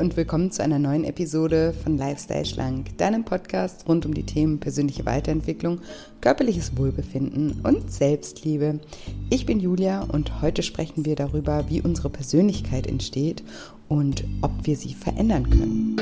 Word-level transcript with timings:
und 0.00 0.16
willkommen 0.16 0.50
zu 0.50 0.62
einer 0.62 0.78
neuen 0.78 1.04
Episode 1.04 1.74
von 1.74 1.98
Lifestyle 1.98 2.46
Schlank, 2.46 2.96
deinem 2.96 3.22
Podcast 3.22 3.86
rund 3.86 4.06
um 4.06 4.14
die 4.14 4.24
Themen 4.24 4.58
persönliche 4.58 5.04
Weiterentwicklung, 5.04 5.82
körperliches 6.22 6.78
Wohlbefinden 6.78 7.60
und 7.62 7.92
Selbstliebe. 7.92 8.80
Ich 9.28 9.44
bin 9.44 9.60
Julia 9.60 10.00
und 10.00 10.40
heute 10.40 10.62
sprechen 10.62 11.04
wir 11.04 11.16
darüber, 11.16 11.68
wie 11.68 11.82
unsere 11.82 12.08
Persönlichkeit 12.08 12.86
entsteht 12.86 13.42
und 13.88 14.24
ob 14.40 14.52
wir 14.62 14.76
sie 14.76 14.94
verändern 14.94 15.50
können. 15.50 15.96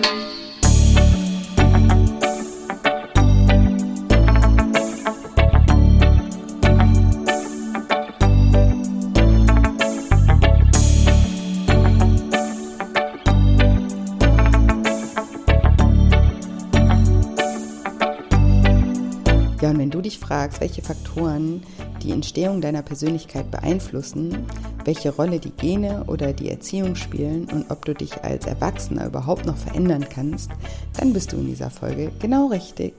Und 20.38 20.45
wenn 20.45 20.55
du 20.55 20.55
dich 20.55 20.59
fragst, 20.59 20.60
welche 20.60 20.83
Faktoren 20.83 21.62
die 22.02 22.12
Entstehung 22.12 22.60
deiner 22.60 22.83
Persönlichkeit 22.83 23.51
beeinflussen, 23.51 24.46
welche 24.84 25.10
Rolle 25.10 25.41
die 25.41 25.51
Gene 25.51 26.05
oder 26.06 26.33
die 26.33 26.48
Erziehung 26.48 26.95
spielen 26.95 27.48
und 27.52 27.70
ob 27.70 27.84
du 27.84 27.92
dich 27.92 28.23
als 28.23 28.46
Erwachsener 28.46 29.06
überhaupt 29.06 29.46
noch 29.46 29.56
verändern 29.56 30.06
kannst, 30.09 30.51
dann 30.96 31.12
bist 31.12 31.32
du 31.32 31.38
in 31.38 31.46
dieser 31.46 31.70
Folge 31.70 32.12
genau 32.20 32.46
richtig. 32.46 32.95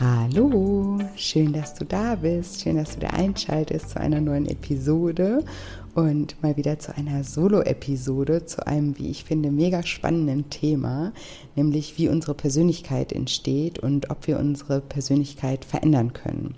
Hallo, 0.00 0.98
schön, 1.16 1.52
dass 1.52 1.74
du 1.74 1.84
da 1.84 2.16
bist, 2.16 2.60
schön, 2.60 2.76
dass 2.76 2.94
du 2.94 3.00
da 3.00 3.08
einschaltest 3.10 3.90
zu 3.90 4.00
einer 4.00 4.20
neuen 4.20 4.46
Episode 4.46 5.44
und 5.98 6.40
mal 6.44 6.56
wieder 6.56 6.78
zu 6.78 6.96
einer 6.96 7.24
Solo-Episode, 7.24 8.46
zu 8.46 8.64
einem, 8.64 8.96
wie 8.98 9.10
ich 9.10 9.24
finde, 9.24 9.50
mega 9.50 9.82
spannenden 9.82 10.48
Thema, 10.48 11.12
nämlich 11.56 11.98
wie 11.98 12.08
unsere 12.08 12.34
Persönlichkeit 12.34 13.12
entsteht 13.12 13.80
und 13.80 14.08
ob 14.08 14.28
wir 14.28 14.38
unsere 14.38 14.80
Persönlichkeit 14.80 15.64
verändern 15.64 16.12
können. 16.12 16.54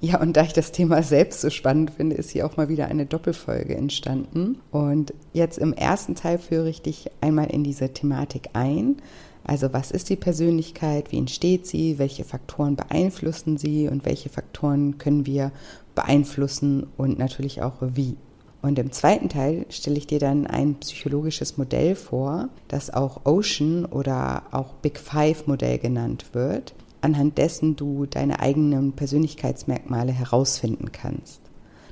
Ja, 0.00 0.18
und 0.22 0.38
da 0.38 0.42
ich 0.42 0.54
das 0.54 0.72
Thema 0.72 1.02
selbst 1.02 1.42
so 1.42 1.50
spannend 1.50 1.90
finde, 1.90 2.16
ist 2.16 2.30
hier 2.30 2.46
auch 2.46 2.56
mal 2.56 2.70
wieder 2.70 2.86
eine 2.86 3.04
Doppelfolge 3.04 3.76
entstanden. 3.76 4.58
Und 4.70 5.12
jetzt 5.34 5.58
im 5.58 5.74
ersten 5.74 6.14
Teil 6.14 6.38
führe 6.38 6.70
ich 6.70 6.80
dich 6.80 7.10
einmal 7.20 7.50
in 7.50 7.64
diese 7.64 7.92
Thematik 7.92 8.50
ein. 8.54 8.96
Also 9.44 9.74
was 9.74 9.90
ist 9.90 10.08
die 10.08 10.16
Persönlichkeit, 10.16 11.12
wie 11.12 11.18
entsteht 11.18 11.66
sie, 11.66 11.98
welche 11.98 12.24
Faktoren 12.24 12.76
beeinflussen 12.76 13.58
sie 13.58 13.86
und 13.86 14.06
welche 14.06 14.30
Faktoren 14.30 14.96
können 14.96 15.26
wir 15.26 15.52
beeinflussen 15.94 16.86
und 16.96 17.18
natürlich 17.18 17.60
auch 17.60 17.74
wie. 17.80 18.16
Und 18.60 18.78
im 18.78 18.90
zweiten 18.90 19.28
Teil 19.28 19.66
stelle 19.70 19.98
ich 19.98 20.06
dir 20.06 20.18
dann 20.18 20.46
ein 20.46 20.74
psychologisches 20.76 21.58
Modell 21.58 21.94
vor, 21.94 22.48
das 22.66 22.92
auch 22.92 23.24
Ocean 23.24 23.84
oder 23.84 24.42
auch 24.50 24.74
Big 24.74 24.98
Five 24.98 25.46
Modell 25.46 25.78
genannt 25.78 26.26
wird, 26.32 26.74
anhand 27.00 27.38
dessen 27.38 27.76
du 27.76 28.06
deine 28.06 28.40
eigenen 28.40 28.92
Persönlichkeitsmerkmale 28.92 30.12
herausfinden 30.12 30.90
kannst. 30.90 31.40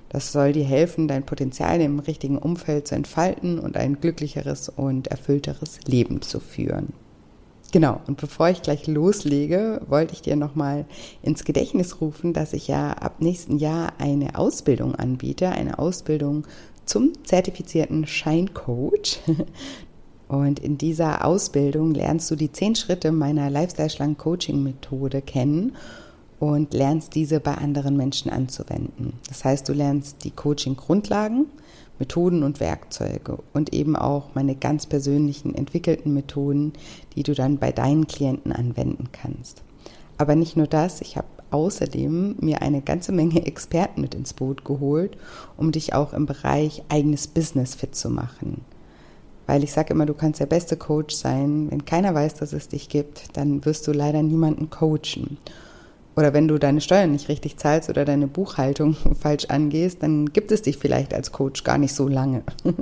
Das 0.08 0.32
soll 0.32 0.52
dir 0.52 0.64
helfen, 0.64 1.08
dein 1.08 1.26
Potenzial 1.26 1.80
im 1.80 1.98
richtigen 1.98 2.38
Umfeld 2.38 2.88
zu 2.88 2.94
entfalten 2.94 3.58
und 3.58 3.76
ein 3.76 4.00
glücklicheres 4.00 4.68
und 4.68 5.08
erfüllteres 5.08 5.80
Leben 5.86 6.22
zu 6.22 6.40
führen. 6.40 6.92
Genau, 7.72 8.00
und 8.06 8.16
bevor 8.16 8.48
ich 8.48 8.62
gleich 8.62 8.86
loslege, 8.86 9.80
wollte 9.88 10.14
ich 10.14 10.22
dir 10.22 10.36
nochmal 10.36 10.86
ins 11.22 11.44
Gedächtnis 11.44 12.00
rufen, 12.00 12.32
dass 12.32 12.52
ich 12.52 12.68
ja 12.68 12.92
ab 12.92 13.16
nächsten 13.18 13.58
Jahr 13.58 13.94
eine 13.98 14.38
Ausbildung 14.38 14.94
anbiete, 14.94 15.48
eine 15.50 15.78
Ausbildung 15.78 16.46
zum 16.84 17.12
zertifizierten 17.24 18.06
Scheincoach. 18.06 19.20
Und 20.28 20.58
in 20.58 20.76
dieser 20.76 21.24
Ausbildung 21.24 21.94
lernst 21.94 22.30
du 22.30 22.36
die 22.36 22.50
zehn 22.50 22.74
Schritte 22.74 23.12
meiner 23.12 23.48
Lifestyle-Schlangen-Coaching-Methode 23.48 25.22
kennen 25.22 25.76
und 26.40 26.74
lernst 26.74 27.14
diese 27.14 27.38
bei 27.38 27.54
anderen 27.54 27.96
Menschen 27.96 28.30
anzuwenden. 28.30 29.14
Das 29.28 29.44
heißt, 29.44 29.68
du 29.68 29.72
lernst 29.72 30.24
die 30.24 30.32
Coaching-Grundlagen, 30.32 31.46
Methoden 31.98 32.42
und 32.42 32.60
Werkzeuge 32.60 33.38
und 33.52 33.72
eben 33.72 33.96
auch 33.96 34.34
meine 34.34 34.54
ganz 34.54 34.86
persönlichen 34.86 35.54
entwickelten 35.54 36.12
Methoden, 36.14 36.72
die 37.14 37.22
du 37.22 37.34
dann 37.34 37.58
bei 37.58 37.72
deinen 37.72 38.06
Klienten 38.06 38.52
anwenden 38.52 39.08
kannst. 39.12 39.62
Aber 40.18 40.34
nicht 40.34 40.56
nur 40.56 40.66
das, 40.66 41.00
ich 41.00 41.16
habe 41.16 41.26
außerdem 41.50 42.36
mir 42.40 42.62
eine 42.62 42.82
ganze 42.82 43.12
Menge 43.12 43.46
Experten 43.46 44.00
mit 44.00 44.14
ins 44.14 44.34
Boot 44.34 44.64
geholt, 44.64 45.16
um 45.56 45.72
dich 45.72 45.94
auch 45.94 46.12
im 46.12 46.26
Bereich 46.26 46.82
eigenes 46.88 47.28
Business 47.28 47.74
fit 47.74 47.94
zu 47.94 48.10
machen. 48.10 48.62
Weil 49.46 49.62
ich 49.62 49.72
sage 49.72 49.94
immer, 49.94 50.06
du 50.06 50.14
kannst 50.14 50.40
der 50.40 50.46
beste 50.46 50.76
Coach 50.76 51.14
sein. 51.14 51.70
Wenn 51.70 51.84
keiner 51.84 52.14
weiß, 52.14 52.34
dass 52.34 52.52
es 52.52 52.68
dich 52.68 52.88
gibt, 52.88 53.36
dann 53.36 53.64
wirst 53.64 53.86
du 53.86 53.92
leider 53.92 54.22
niemanden 54.22 54.70
coachen. 54.70 55.38
Oder 56.16 56.32
wenn 56.32 56.48
du 56.48 56.58
deine 56.58 56.80
Steuern 56.80 57.12
nicht 57.12 57.28
richtig 57.28 57.58
zahlst 57.58 57.90
oder 57.90 58.06
deine 58.06 58.26
Buchhaltung 58.26 58.96
falsch 59.20 59.46
angehst, 59.46 60.02
dann 60.02 60.32
gibt 60.32 60.50
es 60.50 60.62
dich 60.62 60.78
vielleicht 60.78 61.12
als 61.12 61.30
Coach 61.30 61.62
gar 61.62 61.76
nicht 61.76 61.94
so 61.94 62.08
lange. 62.08 62.42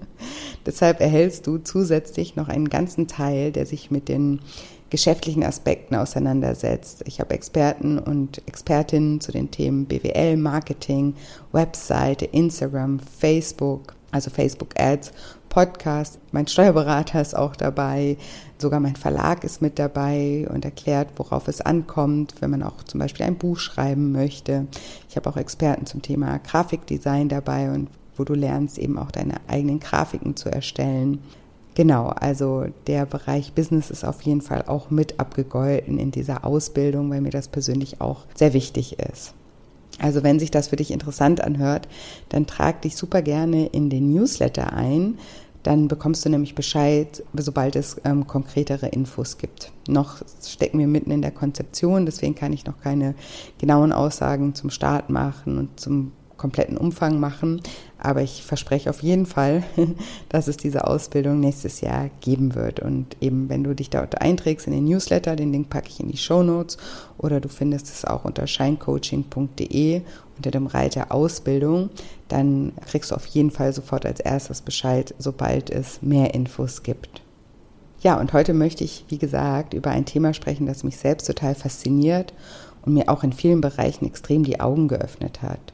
Deshalb 0.67 1.01
erhältst 1.01 1.47
du 1.47 1.59
zusätzlich 1.59 2.37
noch 2.37 2.49
einen 2.49 2.71
ganzen 2.71 3.09
Teil, 3.09 3.51
der 3.51 3.67
sich 3.67 3.91
mit 3.91 4.09
den 4.09 4.41
geschäftlichen 4.89 5.43
Aspekten 5.43 5.97
auseinandersetzt. 5.97 7.03
Ich 7.07 7.19
habe 7.19 7.35
Experten 7.35 7.99
und 7.99 8.47
Expertinnen 8.47 9.21
zu 9.21 9.33
den 9.33 9.51
Themen 9.51 9.87
BWL, 9.87 10.37
Marketing, 10.37 11.15
Webseite, 11.51 12.27
Instagram, 12.27 13.01
Facebook, 13.01 13.97
also 14.13 14.31
Facebook 14.31 14.79
Ads, 14.79 15.11
Podcast. 15.55 16.19
Mein 16.33 16.49
Steuerberater 16.49 17.21
ist 17.21 17.37
auch 17.37 17.55
dabei, 17.55 18.17
sogar 18.59 18.81
mein 18.81 18.97
Verlag 18.97 19.45
ist 19.45 19.63
mit 19.63 19.79
dabei 19.79 20.49
und 20.53 20.65
erklärt, 20.65 21.11
worauf 21.15 21.47
es 21.47 21.61
ankommt, 21.61 22.35
wenn 22.41 22.51
man 22.51 22.65
auch 22.65 22.83
zum 22.83 22.99
Beispiel 22.99 23.25
ein 23.25 23.37
Buch 23.37 23.61
schreiben 23.61 24.11
möchte. 24.11 24.67
Ich 25.09 25.15
habe 25.15 25.31
auch 25.31 25.37
Experten 25.37 25.87
zum 25.87 26.03
Thema 26.03 26.39
Grafikdesign 26.39 27.29
dabei 27.29 27.71
und 27.71 27.89
wo 28.17 28.25
du 28.25 28.35
lernst, 28.35 28.79
eben 28.79 28.99
auch 28.99 29.13
deine 29.13 29.35
eigenen 29.47 29.79
Grafiken 29.79 30.35
zu 30.35 30.49
erstellen. 30.49 31.21
Genau, 31.77 32.09
also 32.09 32.65
der 32.89 33.07
Bereich 33.07 33.53
Business 33.53 33.93
ist 33.93 34.05
auf 34.05 34.23
jeden 34.23 34.41
Fall 34.41 34.65
auch 34.67 34.91
mit 34.91 35.21
abgegolten 35.21 35.99
in 35.99 36.11
dieser 36.11 36.45
Ausbildung, 36.45 37.11
weil 37.11 37.21
mir 37.21 37.31
das 37.31 37.47
persönlich 37.47 38.01
auch 38.01 38.27
sehr 38.35 38.55
wichtig 38.55 38.99
ist. 38.99 39.35
Also 40.01 40.23
wenn 40.23 40.41
sich 40.41 40.51
das 40.51 40.69
für 40.69 40.77
dich 40.77 40.91
interessant 40.91 41.41
anhört, 41.41 41.89
dann 42.29 42.47
trag 42.47 42.83
dich 42.83 42.97
super 42.97 43.23
gerne 43.23 43.67
in 43.67 43.91
den 43.91 44.13
Newsletter 44.13 44.73
ein. 44.73 45.19
Dann 45.65 45.89
bekommst 45.89 46.25
du 46.25 46.29
nämlich 46.29 46.55
Bescheid, 46.55 47.25
sobald 47.33 47.75
es 47.75 48.01
ähm, 48.05 48.27
konkretere 48.27 48.87
Infos 48.89 49.39
gibt. 49.39 49.73
Noch 49.89 50.23
stecken 50.47 50.79
wir 50.79 50.87
mitten 50.87 51.11
in 51.11 51.23
der 51.23 51.33
Konzeption, 51.33 52.07
deswegen 52.07 52.35
kann 52.35 52.53
ich 52.53 52.67
noch 52.67 52.79
keine 52.81 53.15
genauen 53.59 53.93
Aussagen 53.93 54.55
zum 54.55 54.71
Start 54.71 55.11
machen 55.11 55.59
und 55.59 55.81
zum 55.81 56.13
kompletten 56.37 56.77
Umfang 56.77 57.19
machen. 57.19 57.63
Aber 58.05 58.21
ich 58.21 58.43
verspreche 58.43 58.91
auf 58.91 59.03
jeden 59.03 59.25
Fall, 59.25 59.63
dass 60.29 60.47
es 60.47 60.59
diese 60.59 60.87
Ausbildung 60.87 61.41
nächstes 61.41 61.81
Jahr 61.81 62.11
geben 62.21 62.55
wird. 62.55 62.81
Und 62.81 63.17
eben, 63.21 63.49
wenn 63.49 63.65
du 63.65 63.75
dich 63.75 63.89
dort 63.89 64.21
einträgst 64.21 64.67
in 64.67 64.75
den 64.75 64.85
Newsletter, 64.85 65.37
den 65.37 65.53
Link 65.53 65.71
packe 65.71 65.89
ich 65.89 66.01
in 66.01 66.09
die 66.11 66.19
Show 66.19 66.43
Notes 66.43 66.77
oder 67.17 67.41
du 67.41 67.49
findest 67.49 67.87
es 67.87 68.05
auch 68.05 68.27
unter 68.27 68.47
scheincoaching.de 68.47 70.03
unter 70.37 70.51
dem 70.51 70.67
Reiter 70.67 71.13
Ausbildung, 71.13 71.91
dann 72.29 72.73
kriegst 72.87 73.11
du 73.11 73.15
auf 73.15 73.27
jeden 73.27 73.51
Fall 73.51 73.73
sofort 73.73 74.05
als 74.05 74.21
erstes 74.21 74.61
Bescheid, 74.61 75.15
sobald 75.19 75.71
es 75.71 76.03
mehr 76.03 76.35
Infos 76.35 76.83
gibt. 76.83 77.23
Ja, 78.01 78.21
und 78.21 78.33
heute 78.35 78.53
möchte 78.53 78.85
ich, 78.85 79.05
wie 79.09 79.19
gesagt, 79.19 79.73
über 79.73 79.91
ein 79.91 80.05
Thema 80.05 80.35
sprechen, 80.35 80.67
das 80.67 80.85
mich 80.85 80.99
selbst 80.99 81.27
total 81.27 81.55
fasziniert 81.55 82.35
und 82.83 82.93
mir 82.93 83.09
auch 83.09 83.23
in 83.25 83.33
vielen 83.33 83.63
Bereichen 83.63 84.05
extrem 84.05 84.45
die 84.45 84.61
Augen 84.61 84.89
geöffnet 84.89 85.41
hat. 85.41 85.74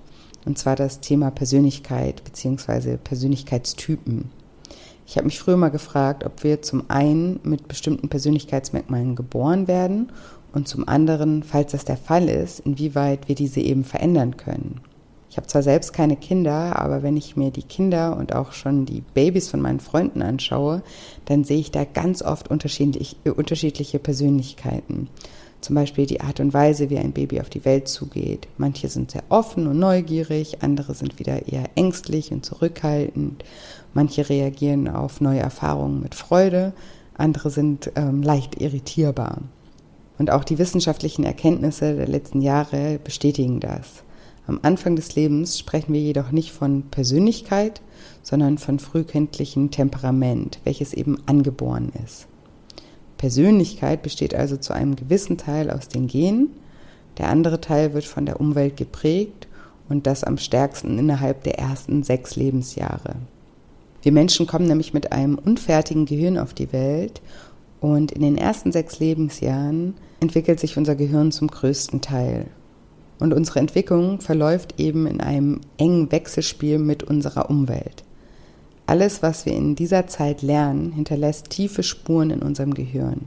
Und 0.50 0.58
zwar 0.58 0.74
das 0.74 0.98
Thema 0.98 1.30
Persönlichkeit 1.30 2.24
bzw. 2.24 2.96
Persönlichkeitstypen. 2.96 4.32
Ich 5.06 5.14
habe 5.14 5.26
mich 5.26 5.38
früher 5.38 5.56
mal 5.56 5.68
gefragt, 5.68 6.24
ob 6.24 6.42
wir 6.42 6.60
zum 6.60 6.90
einen 6.90 7.38
mit 7.44 7.68
bestimmten 7.68 8.08
Persönlichkeitsmerkmalen 8.08 9.14
geboren 9.14 9.68
werden 9.68 10.10
und 10.52 10.66
zum 10.66 10.88
anderen, 10.88 11.44
falls 11.44 11.70
das 11.70 11.84
der 11.84 11.96
Fall 11.96 12.28
ist, 12.28 12.58
inwieweit 12.66 13.28
wir 13.28 13.36
diese 13.36 13.60
eben 13.60 13.84
verändern 13.84 14.38
können. 14.38 14.80
Ich 15.30 15.36
habe 15.36 15.46
zwar 15.46 15.62
selbst 15.62 15.92
keine 15.92 16.16
Kinder, 16.16 16.80
aber 16.80 17.04
wenn 17.04 17.16
ich 17.16 17.36
mir 17.36 17.52
die 17.52 17.62
Kinder 17.62 18.16
und 18.16 18.34
auch 18.34 18.50
schon 18.50 18.86
die 18.86 19.04
Babys 19.14 19.48
von 19.48 19.60
meinen 19.60 19.78
Freunden 19.78 20.20
anschaue, 20.20 20.82
dann 21.26 21.44
sehe 21.44 21.60
ich 21.60 21.70
da 21.70 21.84
ganz 21.84 22.22
oft 22.22 22.50
unterschiedlich, 22.50 23.14
unterschiedliche 23.22 24.00
Persönlichkeiten. 24.00 25.10
Zum 25.60 25.74
Beispiel 25.74 26.06
die 26.06 26.20
Art 26.20 26.40
und 26.40 26.54
Weise, 26.54 26.88
wie 26.88 26.98
ein 26.98 27.12
Baby 27.12 27.40
auf 27.40 27.50
die 27.50 27.64
Welt 27.64 27.86
zugeht. 27.86 28.48
Manche 28.56 28.88
sind 28.88 29.10
sehr 29.10 29.24
offen 29.28 29.66
und 29.66 29.78
neugierig, 29.78 30.62
andere 30.62 30.94
sind 30.94 31.18
wieder 31.18 31.46
eher 31.48 31.64
ängstlich 31.74 32.32
und 32.32 32.44
zurückhaltend. 32.44 33.44
Manche 33.92 34.28
reagieren 34.28 34.88
auf 34.88 35.20
neue 35.20 35.40
Erfahrungen 35.40 36.00
mit 36.00 36.14
Freude, 36.14 36.72
andere 37.14 37.50
sind 37.50 37.92
ähm, 37.96 38.22
leicht 38.22 38.60
irritierbar. 38.60 39.42
Und 40.18 40.30
auch 40.30 40.44
die 40.44 40.58
wissenschaftlichen 40.58 41.24
Erkenntnisse 41.24 41.94
der 41.94 42.08
letzten 42.08 42.40
Jahre 42.40 42.98
bestätigen 43.02 43.60
das. 43.60 44.02
Am 44.46 44.60
Anfang 44.62 44.96
des 44.96 45.14
Lebens 45.14 45.58
sprechen 45.58 45.92
wir 45.92 46.00
jedoch 46.00 46.32
nicht 46.32 46.52
von 46.52 46.84
Persönlichkeit, 46.90 47.80
sondern 48.22 48.58
von 48.58 48.78
frühkindlichem 48.78 49.70
Temperament, 49.70 50.58
welches 50.64 50.92
eben 50.92 51.18
angeboren 51.26 51.92
ist. 52.04 52.26
Persönlichkeit 53.20 54.02
besteht 54.02 54.34
also 54.34 54.56
zu 54.56 54.72
einem 54.72 54.96
gewissen 54.96 55.36
Teil 55.36 55.70
aus 55.70 55.88
den 55.88 56.06
Genen, 56.06 56.48
der 57.18 57.28
andere 57.28 57.60
Teil 57.60 57.92
wird 57.92 58.06
von 58.06 58.24
der 58.24 58.40
Umwelt 58.40 58.78
geprägt 58.78 59.46
und 59.90 60.06
das 60.06 60.24
am 60.24 60.38
stärksten 60.38 60.98
innerhalb 60.98 61.42
der 61.42 61.58
ersten 61.58 62.02
sechs 62.02 62.36
Lebensjahre. 62.36 63.16
Wir 64.00 64.12
Menschen 64.12 64.46
kommen 64.46 64.66
nämlich 64.66 64.94
mit 64.94 65.12
einem 65.12 65.34
unfertigen 65.34 66.06
Gehirn 66.06 66.38
auf 66.38 66.54
die 66.54 66.72
Welt 66.72 67.20
und 67.82 68.10
in 68.10 68.22
den 68.22 68.38
ersten 68.38 68.72
sechs 68.72 69.00
Lebensjahren 69.00 69.92
entwickelt 70.20 70.58
sich 70.58 70.78
unser 70.78 70.94
Gehirn 70.94 71.30
zum 71.30 71.48
größten 71.48 72.00
Teil. 72.00 72.46
Und 73.18 73.34
unsere 73.34 73.58
Entwicklung 73.58 74.22
verläuft 74.22 74.80
eben 74.80 75.06
in 75.06 75.20
einem 75.20 75.60
engen 75.76 76.10
Wechselspiel 76.10 76.78
mit 76.78 77.02
unserer 77.02 77.50
Umwelt. 77.50 78.02
Alles, 78.90 79.22
was 79.22 79.46
wir 79.46 79.52
in 79.52 79.76
dieser 79.76 80.08
Zeit 80.08 80.42
lernen, 80.42 80.90
hinterlässt 80.90 81.48
tiefe 81.48 81.84
Spuren 81.84 82.30
in 82.30 82.42
unserem 82.42 82.74
Gehirn. 82.74 83.26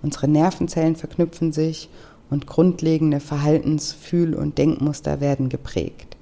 Unsere 0.00 0.28
Nervenzellen 0.28 0.94
verknüpfen 0.94 1.50
sich 1.50 1.88
und 2.30 2.46
grundlegende 2.46 3.18
Verhaltens-, 3.18 3.92
Fühl- 3.92 4.36
und 4.36 4.58
Denkmuster 4.58 5.20
werden 5.20 5.48
geprägt. 5.48 6.16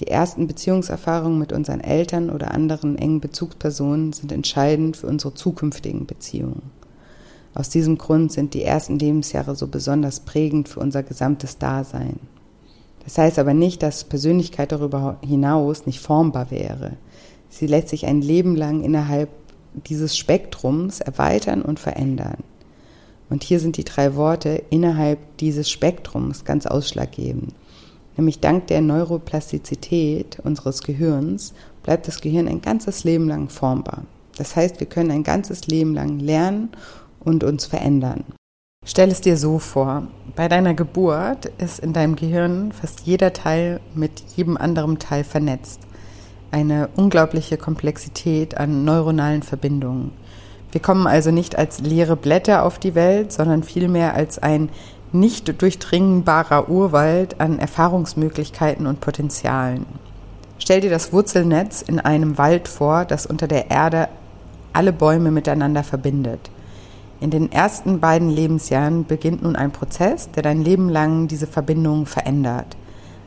Die 0.00 0.08
ersten 0.08 0.48
Beziehungserfahrungen 0.48 1.38
mit 1.38 1.52
unseren 1.52 1.78
Eltern 1.78 2.30
oder 2.30 2.50
anderen 2.50 2.98
engen 2.98 3.20
Bezugspersonen 3.20 4.12
sind 4.12 4.32
entscheidend 4.32 4.96
für 4.96 5.06
unsere 5.06 5.34
zukünftigen 5.34 6.04
Beziehungen. 6.04 6.72
Aus 7.54 7.68
diesem 7.68 7.98
Grund 7.98 8.32
sind 8.32 8.52
die 8.52 8.64
ersten 8.64 8.98
Lebensjahre 8.98 9.54
so 9.54 9.68
besonders 9.68 10.18
prägend 10.18 10.68
für 10.68 10.80
unser 10.80 11.04
gesamtes 11.04 11.58
Dasein. 11.58 12.18
Das 13.04 13.16
heißt 13.16 13.38
aber 13.38 13.54
nicht, 13.54 13.80
dass 13.84 14.02
Persönlichkeit 14.02 14.72
darüber 14.72 15.18
hinaus 15.24 15.86
nicht 15.86 16.00
formbar 16.00 16.50
wäre. 16.50 16.96
Sie 17.48 17.66
lässt 17.66 17.88
sich 17.88 18.06
ein 18.06 18.20
Leben 18.20 18.56
lang 18.56 18.82
innerhalb 18.82 19.30
dieses 19.86 20.16
Spektrums 20.16 21.00
erweitern 21.00 21.62
und 21.62 21.78
verändern. 21.78 22.38
Und 23.30 23.44
hier 23.44 23.60
sind 23.60 23.76
die 23.76 23.84
drei 23.84 24.14
Worte 24.16 24.62
innerhalb 24.70 25.18
dieses 25.38 25.70
Spektrums 25.70 26.44
ganz 26.44 26.66
ausschlaggebend. 26.66 27.54
Nämlich 28.16 28.40
dank 28.40 28.66
der 28.66 28.80
Neuroplastizität 28.80 30.40
unseres 30.42 30.82
Gehirns 30.82 31.54
bleibt 31.82 32.08
das 32.08 32.20
Gehirn 32.20 32.48
ein 32.48 32.62
ganzes 32.62 33.04
Leben 33.04 33.28
lang 33.28 33.48
formbar. 33.48 34.04
Das 34.36 34.56
heißt, 34.56 34.80
wir 34.80 34.86
können 34.86 35.10
ein 35.10 35.22
ganzes 35.22 35.66
Leben 35.66 35.94
lang 35.94 36.18
lernen 36.18 36.70
und 37.20 37.44
uns 37.44 37.66
verändern. 37.66 38.24
Stell 38.84 39.10
es 39.10 39.20
dir 39.20 39.36
so 39.36 39.58
vor, 39.58 40.08
bei 40.34 40.48
deiner 40.48 40.74
Geburt 40.74 41.46
ist 41.58 41.80
in 41.80 41.92
deinem 41.92 42.16
Gehirn 42.16 42.72
fast 42.72 43.00
jeder 43.00 43.32
Teil 43.32 43.80
mit 43.94 44.22
jedem 44.36 44.56
anderen 44.56 44.98
Teil 44.98 45.24
vernetzt. 45.24 45.80
Eine 46.50 46.88
unglaubliche 46.96 47.58
Komplexität 47.58 48.56
an 48.56 48.84
neuronalen 48.84 49.42
Verbindungen. 49.42 50.12
Wir 50.72 50.80
kommen 50.80 51.06
also 51.06 51.30
nicht 51.30 51.56
als 51.56 51.80
leere 51.80 52.16
Blätter 52.16 52.64
auf 52.64 52.78
die 52.78 52.94
Welt, 52.94 53.32
sondern 53.32 53.62
vielmehr 53.62 54.14
als 54.14 54.38
ein 54.38 54.70
nicht 55.12 55.60
durchdringbarer 55.60 56.68
Urwald 56.68 57.40
an 57.40 57.58
Erfahrungsmöglichkeiten 57.58 58.86
und 58.86 59.00
Potenzialen. 59.00 59.86
Stell 60.58 60.80
dir 60.80 60.90
das 60.90 61.12
Wurzelnetz 61.12 61.82
in 61.82 62.00
einem 62.00 62.36
Wald 62.36 62.68
vor, 62.68 63.04
das 63.04 63.26
unter 63.26 63.46
der 63.46 63.70
Erde 63.70 64.08
alle 64.72 64.92
Bäume 64.92 65.30
miteinander 65.30 65.82
verbindet. 65.82 66.50
In 67.20 67.30
den 67.30 67.50
ersten 67.50 68.00
beiden 68.00 68.30
Lebensjahren 68.30 69.04
beginnt 69.04 69.42
nun 69.42 69.56
ein 69.56 69.72
Prozess, 69.72 70.30
der 70.30 70.42
dein 70.42 70.62
Leben 70.62 70.88
lang 70.88 71.26
diese 71.26 71.46
Verbindungen 71.46 72.06
verändert. 72.06 72.76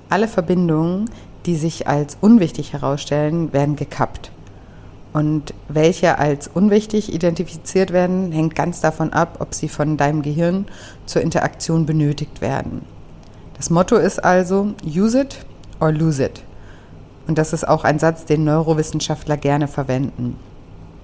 Alle 0.10 0.28
Verbindungen, 0.28 1.10
die 1.46 1.56
sich 1.56 1.88
als 1.88 2.18
unwichtig 2.22 2.74
herausstellen, 2.74 3.54
werden 3.54 3.76
gekappt. 3.76 4.32
Und 5.14 5.54
welche 5.68 6.20
als 6.20 6.48
unwichtig 6.48 7.14
identifiziert 7.14 7.92
werden, 7.92 8.32
hängt 8.32 8.56
ganz 8.56 8.80
davon 8.80 9.12
ab, 9.12 9.38
ob 9.40 9.54
sie 9.54 9.68
von 9.68 9.98
deinem 9.98 10.22
Gehirn 10.22 10.66
zur 11.06 11.22
Interaktion 11.22 11.86
benötigt 11.86 12.40
werden. 12.42 12.84
Das 13.58 13.70
Motto 13.70 13.98
ist 13.98 14.24
also 14.24 14.74
use 14.86 15.20
it 15.20 15.46
or 15.80 15.92
lose 15.92 16.24
it. 16.24 16.44
Und 17.28 17.38
das 17.38 17.54
ist 17.54 17.68
auch 17.68 17.84
ein 17.84 18.00
Satz, 18.00 18.26
den 18.26 18.44
Neurowissenschaftler 18.44 19.38
gerne 19.38 19.68
verwenden. 19.68 20.38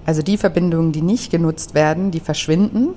Also 0.06 0.22
die 0.22 0.38
Verbindungen, 0.38 0.92
die 0.92 1.02
nicht 1.02 1.30
genutzt 1.30 1.74
werden, 1.74 2.10
die 2.10 2.20
verschwinden, 2.20 2.94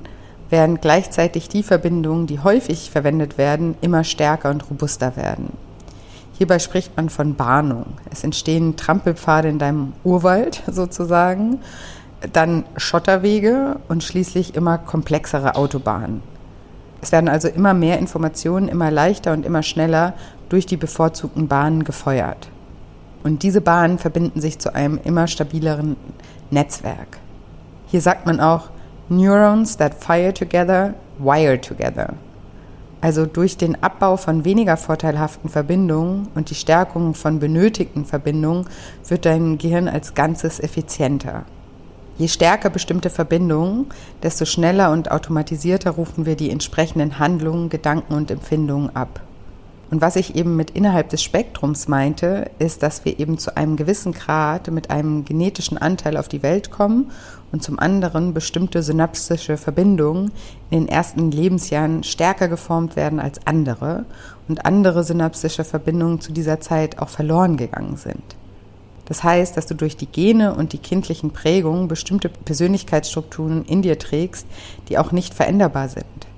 während 0.50 0.82
gleichzeitig 0.82 1.50
die 1.50 1.64
Verbindungen, 1.64 2.26
die 2.26 2.40
häufig 2.40 2.90
verwendet 2.90 3.38
werden, 3.38 3.76
immer 3.82 4.04
stärker 4.04 4.50
und 4.50 4.70
robuster 4.70 5.16
werden. 5.16 5.52
Hierbei 6.42 6.58
spricht 6.58 6.98
man 6.98 7.10
von 7.10 7.36
Bahnung. 7.36 7.86
Es 8.10 8.24
entstehen 8.24 8.76
Trampelpfade 8.76 9.48
in 9.48 9.60
deinem 9.60 9.94
Urwald 10.04 10.64
sozusagen, 10.72 11.60
dann 12.34 12.64
Schotterwege 12.78 13.76
und 13.90 14.04
schließlich 14.04 14.56
immer 14.56 14.80
komplexere 14.80 15.54
Autobahnen. 15.54 16.24
Es 17.00 17.12
werden 17.12 17.30
also 17.30 17.48
immer 17.48 17.76
mehr 17.76 18.00
Informationen, 18.00 18.70
immer 18.70 18.90
leichter 18.90 19.34
und 19.34 19.46
immer 19.46 19.62
schneller 19.62 20.16
durch 20.50 20.66
die 20.66 20.78
bevorzugten 20.78 21.48
Bahnen 21.48 21.84
gefeuert. 21.84 22.50
Und 23.24 23.44
diese 23.44 23.62
Bahnen 23.62 24.00
verbinden 24.00 24.42
sich 24.42 24.58
zu 24.58 24.74
einem 24.74 25.00
immer 25.04 25.28
stabileren 25.28 25.96
Netzwerk. 26.50 27.20
Hier 27.86 28.02
sagt 28.02 28.26
man 28.26 28.40
auch, 28.40 28.72
Neurons 29.10 29.78
that 29.78 29.94
fire 29.94 30.34
together, 30.34 30.96
wire 31.20 31.62
together. 31.62 32.16
Also 33.02 33.26
durch 33.26 33.58
den 33.58 33.82
Abbau 33.82 34.16
von 34.16 34.46
weniger 34.46 34.78
vorteilhaften 34.78 35.50
Verbindungen 35.50 36.28
und 36.36 36.52
die 36.52 36.56
Stärkung 36.56 37.16
von 37.16 37.40
benötigten 37.40 38.06
Verbindungen 38.06 38.68
wird 39.08 39.26
dein 39.26 39.58
Gehirn 39.58 39.88
als 39.88 40.14
Ganzes 40.14 40.60
effizienter. 40.60 41.46
Je 42.20 42.28
stärker 42.28 42.70
bestimmte 42.70 43.10
Verbindungen, 43.10 43.88
desto 44.22 44.46
schneller 44.46 44.92
und 44.92 45.10
automatisierter 45.10 45.90
rufen 45.90 46.28
wir 46.28 46.36
die 46.36 46.52
entsprechenden 46.52 47.18
Handlungen, 47.18 47.70
Gedanken 47.70 48.14
und 48.14 48.30
Empfindungen 48.30 48.96
ab. 48.96 49.22
Und 49.92 50.00
was 50.00 50.16
ich 50.16 50.36
eben 50.36 50.56
mit 50.56 50.72
innerhalb 50.72 51.10
des 51.10 51.22
Spektrums 51.22 51.90
meinte, 51.90 52.50
ist, 52.60 52.82
dass 52.82 53.04
wir 53.04 53.20
eben 53.20 53.38
zu 53.38 53.58
einem 53.58 53.76
gewissen 53.76 54.14
Grad 54.14 54.72
mit 54.72 54.90
einem 54.90 55.26
genetischen 55.26 55.78
Anteil 55.78 56.16
auf 56.16 56.30
die 56.30 56.42
Welt 56.42 56.72
kommen 56.72 57.12
und 57.52 57.62
zum 57.62 57.78
anderen 57.78 58.34
bestimmte 58.34 58.84
synaptische 58.84 59.58
Verbindungen 59.58 60.32
in 60.70 60.86
den 60.86 60.88
ersten 60.88 61.30
Lebensjahren 61.30 62.04
stärker 62.04 62.48
geformt 62.48 62.96
werden 62.96 63.20
als 63.20 63.46
andere 63.46 64.06
und 64.48 64.66
andere 64.66 65.04
synaptische 65.04 65.66
Verbindungen 65.66 66.22
zu 66.22 66.32
dieser 66.32 66.62
Zeit 66.62 67.00
auch 67.00 67.10
verloren 67.10 67.58
gegangen 67.58 67.98
sind. 67.98 68.24
Das 69.06 69.26
heißt, 69.26 69.58
dass 69.58 69.68
du 69.68 69.76
durch 69.76 69.98
die 69.98 70.06
Gene 70.06 70.56
und 70.56 70.72
die 70.72 70.78
kindlichen 70.78 71.32
Prägungen 71.32 71.90
bestimmte 71.90 72.30
Persönlichkeitsstrukturen 72.30 73.66
in 73.66 73.82
dir 73.82 74.00
trägst, 74.00 74.48
die 74.88 74.98
auch 74.98 75.12
nicht 75.12 75.34
veränderbar 75.34 75.90
sind. 75.90 76.31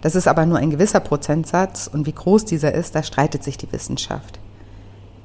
Das 0.00 0.14
ist 0.14 0.28
aber 0.28 0.46
nur 0.46 0.58
ein 0.58 0.70
gewisser 0.70 1.00
Prozentsatz 1.00 1.88
und 1.92 2.06
wie 2.06 2.12
groß 2.12 2.44
dieser 2.44 2.72
ist, 2.72 2.94
da 2.94 3.02
streitet 3.02 3.42
sich 3.42 3.56
die 3.56 3.72
Wissenschaft. 3.72 4.38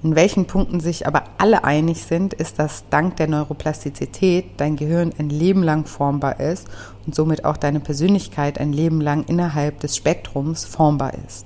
In 0.04 0.16
welchen 0.16 0.46
Punkten 0.46 0.80
sich 0.80 1.06
aber 1.06 1.26
alle 1.38 1.64
einig 1.64 2.06
sind, 2.06 2.34
ist, 2.34 2.58
dass 2.58 2.86
dank 2.90 3.18
der 3.18 3.28
Neuroplastizität 3.28 4.46
dein 4.58 4.76
Gehirn 4.76 5.14
ein 5.20 5.30
Leben 5.30 5.62
lang 5.62 5.86
formbar 5.86 6.40
ist 6.40 6.68
und 7.06 7.14
somit 7.14 7.46
auch 7.46 7.56
deine 7.56 7.80
Persönlichkeit 7.80 8.60
ein 8.60 8.74
Leben 8.74 9.00
lang 9.00 9.26
innerhalb 9.26 9.80
des 9.82 9.96
Spektrums 9.96 10.66
formbar 10.66 11.14
ist. 11.28 11.46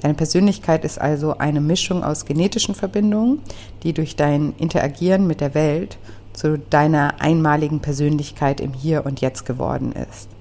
Deine 0.00 0.14
Persönlichkeit 0.14 0.84
ist 0.84 1.00
also 1.00 1.38
eine 1.38 1.60
Mischung 1.60 2.02
aus 2.02 2.24
genetischen 2.24 2.74
Verbindungen, 2.74 3.38
die 3.84 3.92
durch 3.92 4.16
dein 4.16 4.52
Interagieren 4.58 5.28
mit 5.28 5.40
der 5.40 5.54
Welt 5.54 5.96
zu 6.32 6.58
deiner 6.58 7.20
einmaligen 7.20 7.78
Persönlichkeit 7.78 8.60
im 8.60 8.72
Hier 8.72 9.06
und 9.06 9.20
Jetzt 9.20 9.46
geworden 9.46 9.92
ist. 9.92 10.31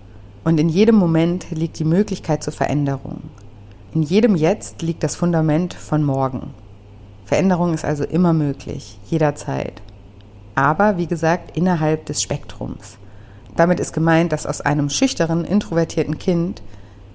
Und 0.44 0.60
in 0.60 0.70
jedem 0.70 0.96
Moment 0.96 1.52
liegt 1.52 1.78
die 1.80 1.86
Möglichkeit 1.86 2.44
zur 2.44 2.54
Veränderung. 2.54 3.22
In 3.94 4.02
jedem 4.02 4.36
Jetzt 4.36 4.82
liegt 4.82 5.04
das 5.04 5.16
Fundament 5.16 5.74
von 5.74 6.04
morgen. 6.04 6.54
Veränderung 7.26 7.74
ist 7.74 7.86
also 7.86 8.04
immer 8.04 8.34
möglich, 8.34 8.98
jederzeit. 9.10 9.82
Aber, 10.56 10.98
wie 10.98 11.08
gesagt, 11.08 11.56
innerhalb 11.56 12.06
des 12.06 12.22
Spektrums. 12.22 12.98
Damit 13.56 13.80
ist 13.80 13.94
gemeint, 13.94 14.32
dass 14.32 14.46
aus 14.46 14.62
einem 14.62 14.90
schüchternen, 14.90 15.46
introvertierten 15.46 16.18
Kind 16.18 16.62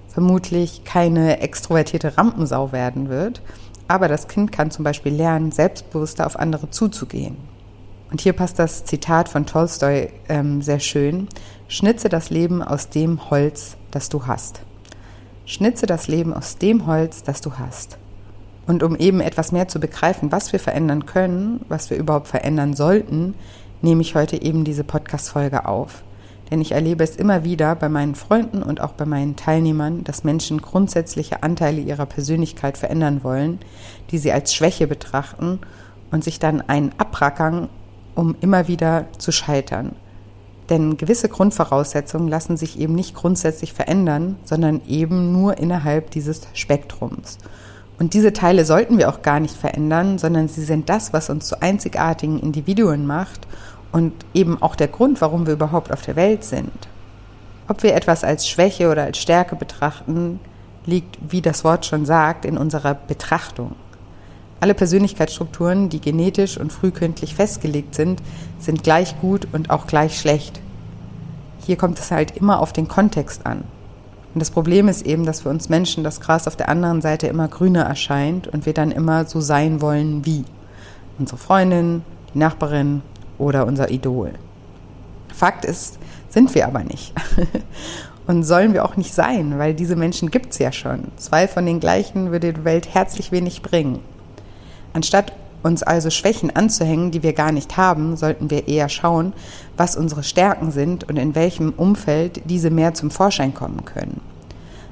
vermutlich 0.07 0.83
keine 0.83 1.41
extrovertierte 1.41 2.17
Rampensau 2.17 2.71
werden 2.71 3.09
wird, 3.09 3.41
aber 3.87 4.07
das 4.07 4.27
Kind 4.27 4.51
kann 4.51 4.71
zum 4.71 4.83
Beispiel 4.83 5.13
lernen, 5.13 5.51
selbstbewusster 5.51 6.25
auf 6.25 6.37
andere 6.37 6.69
zuzugehen. 6.69 7.37
Und 8.09 8.21
hier 8.21 8.33
passt 8.33 8.57
das 8.59 8.85
Zitat 8.85 9.29
von 9.29 9.45
Tolstoi 9.45 10.09
ähm, 10.29 10.61
sehr 10.61 10.79
schön. 10.79 11.27
Schnitze 11.69 12.07
das 12.07 12.29
Leben 12.29 12.63
aus 12.63 12.87
dem 12.87 13.29
Holz, 13.29 13.75
das 13.91 14.07
du 14.07 14.25
hast. 14.25 14.61
Schnitze 15.45 15.85
das 15.85 16.07
Leben 16.07 16.33
aus 16.33 16.57
dem 16.57 16.87
Holz, 16.87 17.23
das 17.23 17.41
du 17.41 17.55
hast. 17.57 17.97
Und 18.67 18.83
um 18.83 18.95
eben 18.95 19.19
etwas 19.19 19.51
mehr 19.51 19.67
zu 19.67 19.81
begreifen, 19.81 20.31
was 20.31 20.53
wir 20.53 20.61
verändern 20.61 21.05
können, 21.05 21.59
was 21.67 21.89
wir 21.89 21.97
überhaupt 21.97 22.29
verändern 22.29 22.73
sollten, 22.73 23.35
nehme 23.81 24.01
ich 24.01 24.15
heute 24.15 24.41
eben 24.41 24.63
diese 24.63 24.85
Podcast-Folge 24.85 25.65
auf. 25.65 26.03
denn 26.49 26.61
ich 26.61 26.71
erlebe 26.71 27.03
es 27.03 27.15
immer 27.15 27.43
wieder 27.43 27.75
bei 27.75 27.89
meinen 27.89 28.15
Freunden 28.15 28.63
und 28.63 28.79
auch 28.79 28.93
bei 28.93 29.05
meinen 29.05 29.35
Teilnehmern, 29.35 30.05
dass 30.05 30.23
Menschen 30.23 30.61
grundsätzliche 30.61 31.43
Anteile 31.43 31.81
ihrer 31.81 32.05
Persönlichkeit 32.05 32.77
verändern 32.77 33.23
wollen, 33.23 33.59
die 34.11 34.17
sie 34.17 34.31
als 34.31 34.55
Schwäche 34.55 34.87
betrachten 34.87 35.59
und 36.11 36.23
sich 36.23 36.39
dann 36.39 36.61
einen 36.61 36.93
abrackern, 36.97 37.67
um 38.15 38.35
immer 38.39 38.69
wieder 38.69 39.07
zu 39.17 39.33
scheitern. 39.33 39.95
Denn 40.69 40.97
gewisse 40.97 41.29
Grundvoraussetzungen 41.29 42.27
lassen 42.27 42.57
sich 42.57 42.79
eben 42.79 42.93
nicht 42.93 43.15
grundsätzlich 43.15 43.73
verändern, 43.73 44.35
sondern 44.43 44.81
eben 44.87 45.31
nur 45.31 45.57
innerhalb 45.57 46.11
dieses 46.11 46.41
Spektrums. 46.53 47.37
Und 47.99 48.13
diese 48.13 48.33
Teile 48.33 48.65
sollten 48.65 48.97
wir 48.97 49.09
auch 49.09 49.21
gar 49.21 49.39
nicht 49.39 49.55
verändern, 49.55 50.17
sondern 50.17 50.47
sie 50.47 50.63
sind 50.63 50.89
das, 50.89 51.13
was 51.13 51.29
uns 51.29 51.47
zu 51.47 51.61
einzigartigen 51.61 52.39
Individuen 52.39 53.07
macht 53.07 53.47
und 53.91 54.13
eben 54.33 54.61
auch 54.61 54.75
der 54.75 54.87
Grund, 54.87 55.21
warum 55.21 55.47
wir 55.47 55.53
überhaupt 55.53 55.91
auf 55.91 56.01
der 56.01 56.15
Welt 56.15 56.43
sind. 56.43 56.71
Ob 57.67 57.83
wir 57.83 57.95
etwas 57.95 58.23
als 58.23 58.47
Schwäche 58.47 58.89
oder 58.91 59.03
als 59.03 59.17
Stärke 59.17 59.55
betrachten, 59.55 60.39
liegt, 60.85 61.17
wie 61.29 61.41
das 61.41 61.63
Wort 61.63 61.85
schon 61.85 62.05
sagt, 62.05 62.45
in 62.45 62.57
unserer 62.57 62.93
Betrachtung. 62.93 63.75
Alle 64.59 64.73
Persönlichkeitsstrukturen, 64.73 65.89
die 65.89 66.01
genetisch 66.01 66.57
und 66.57 66.73
frühkindlich 66.73 67.35
festgelegt 67.35 67.93
sind, 67.93 68.21
sind 68.59 68.83
gleich 68.83 69.19
gut 69.21 69.47
und 69.51 69.69
auch 69.69 69.85
gleich 69.85 70.19
schlecht. 70.19 70.59
Hier 71.65 71.75
kommt 71.75 71.99
es 71.99 72.11
halt 72.11 72.35
immer 72.37 72.59
auf 72.59 72.73
den 72.73 72.87
Kontext 72.87 73.45
an. 73.45 73.63
Und 74.33 74.39
das 74.39 74.51
Problem 74.51 74.87
ist 74.87 75.05
eben, 75.05 75.25
dass 75.25 75.41
für 75.41 75.49
uns 75.49 75.69
Menschen 75.69 76.03
das 76.03 76.21
Gras 76.21 76.47
auf 76.47 76.55
der 76.55 76.69
anderen 76.69 77.01
Seite 77.01 77.27
immer 77.27 77.47
grüner 77.47 77.83
erscheint 77.83 78.47
und 78.47 78.65
wir 78.65 78.73
dann 78.73 78.91
immer 78.91 79.25
so 79.25 79.41
sein 79.41 79.81
wollen 79.81 80.25
wie 80.25 80.45
unsere 81.19 81.37
Freundin, 81.37 82.03
die 82.33 82.39
Nachbarin 82.39 83.01
oder 83.37 83.65
unser 83.65 83.91
Idol. 83.91 84.33
Fakt 85.33 85.65
ist, 85.65 85.99
sind 86.29 86.53
wir 86.55 86.67
aber 86.67 86.83
nicht. 86.83 87.13
Und 88.27 88.43
sollen 88.43 88.73
wir 88.73 88.83
auch 88.83 88.97
nicht 88.97 89.13
sein, 89.13 89.57
weil 89.57 89.73
diese 89.73 89.95
Menschen 89.95 90.31
gibt 90.31 90.51
es 90.51 90.59
ja 90.59 90.73
schon. 90.73 91.05
Zwei 91.15 91.47
von 91.47 91.65
den 91.65 91.79
gleichen 91.79 92.31
würde 92.31 92.51
die 92.51 92.65
Welt 92.65 92.93
herzlich 92.93 93.31
wenig 93.31 93.61
bringen. 93.61 93.99
Anstatt 94.93 95.33
uns 95.63 95.83
also 95.83 96.09
Schwächen 96.09 96.55
anzuhängen, 96.55 97.11
die 97.11 97.23
wir 97.23 97.33
gar 97.33 97.51
nicht 97.51 97.77
haben, 97.77 98.15
sollten 98.15 98.49
wir 98.49 98.67
eher 98.67 98.89
schauen, 98.89 99.33
was 99.75 99.95
unsere 99.95 100.23
Stärken 100.23 100.71
sind 100.71 101.03
und 101.09 101.17
in 101.17 101.35
welchem 101.35 101.73
Umfeld 101.75 102.41
diese 102.45 102.69
mehr 102.69 102.93
zum 102.93 103.11
Vorschein 103.11 103.53
kommen 103.53 103.85
können. 103.85 104.21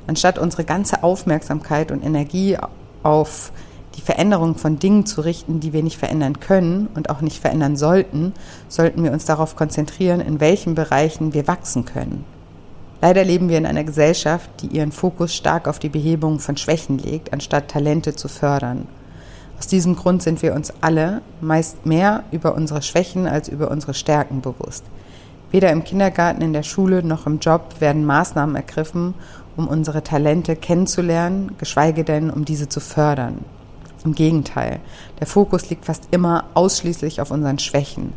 Anstatt 0.07 0.37
unsere 0.37 0.63
ganze 0.63 1.03
Aufmerksamkeit 1.03 1.91
und 1.91 2.03
Energie 2.03 2.57
auf 3.03 3.51
die 3.95 4.01
Veränderung 4.01 4.55
von 4.55 4.77
Dingen 4.77 5.05
zu 5.05 5.21
richten, 5.21 5.59
die 5.59 5.73
wir 5.73 5.81
nicht 5.81 5.97
verändern 5.97 6.39
können 6.39 6.89
und 6.95 7.09
auch 7.09 7.21
nicht 7.21 7.39
verändern 7.39 7.77
sollten, 7.77 8.33
sollten 8.67 9.03
wir 9.03 9.11
uns 9.11 9.25
darauf 9.25 9.55
konzentrieren, 9.55 10.19
in 10.19 10.39
welchen 10.39 10.75
Bereichen 10.75 11.33
wir 11.33 11.47
wachsen 11.47 11.85
können. 11.85 12.25
Leider 13.01 13.23
leben 13.23 13.49
wir 13.49 13.57
in 13.57 13.65
einer 13.65 13.83
Gesellschaft, 13.83 14.49
die 14.61 14.67
ihren 14.67 14.91
Fokus 14.91 15.33
stark 15.33 15.67
auf 15.67 15.79
die 15.79 15.89
Behebung 15.89 16.39
von 16.39 16.57
Schwächen 16.57 16.97
legt, 16.97 17.33
anstatt 17.33 17.69
Talente 17.69 18.15
zu 18.15 18.27
fördern. 18.27 18.87
Aus 19.57 19.67
diesem 19.67 19.95
Grund 19.95 20.21
sind 20.21 20.41
wir 20.41 20.53
uns 20.53 20.73
alle 20.81 21.21
meist 21.41 21.85
mehr 21.85 22.23
über 22.31 22.55
unsere 22.55 22.81
Schwächen 22.81 23.27
als 23.27 23.47
über 23.47 23.71
unsere 23.71 23.93
Stärken 23.93 24.41
bewusst. 24.41 24.83
Weder 25.51 25.71
im 25.71 25.83
Kindergarten, 25.83 26.41
in 26.41 26.53
der 26.53 26.63
Schule 26.63 27.01
noch 27.03 27.25
im 27.25 27.39
Job 27.39 27.79
werden 27.79 28.05
Maßnahmen 28.05 28.55
ergriffen, 28.55 29.13
um 29.55 29.67
unsere 29.67 30.03
Talente 30.03 30.55
kennenzulernen, 30.55 31.53
geschweige 31.57 32.03
denn, 32.03 32.29
um 32.29 32.43
diese 32.43 32.67
zu 32.67 32.81
fördern. 32.81 33.45
Im 34.03 34.13
Gegenteil, 34.13 34.79
der 35.19 35.27
Fokus 35.27 35.69
liegt 35.69 35.85
fast 35.85 36.09
immer 36.11 36.45
ausschließlich 36.53 37.21
auf 37.21 37.31
unseren 37.31 37.57
Schwächen. 37.57 38.13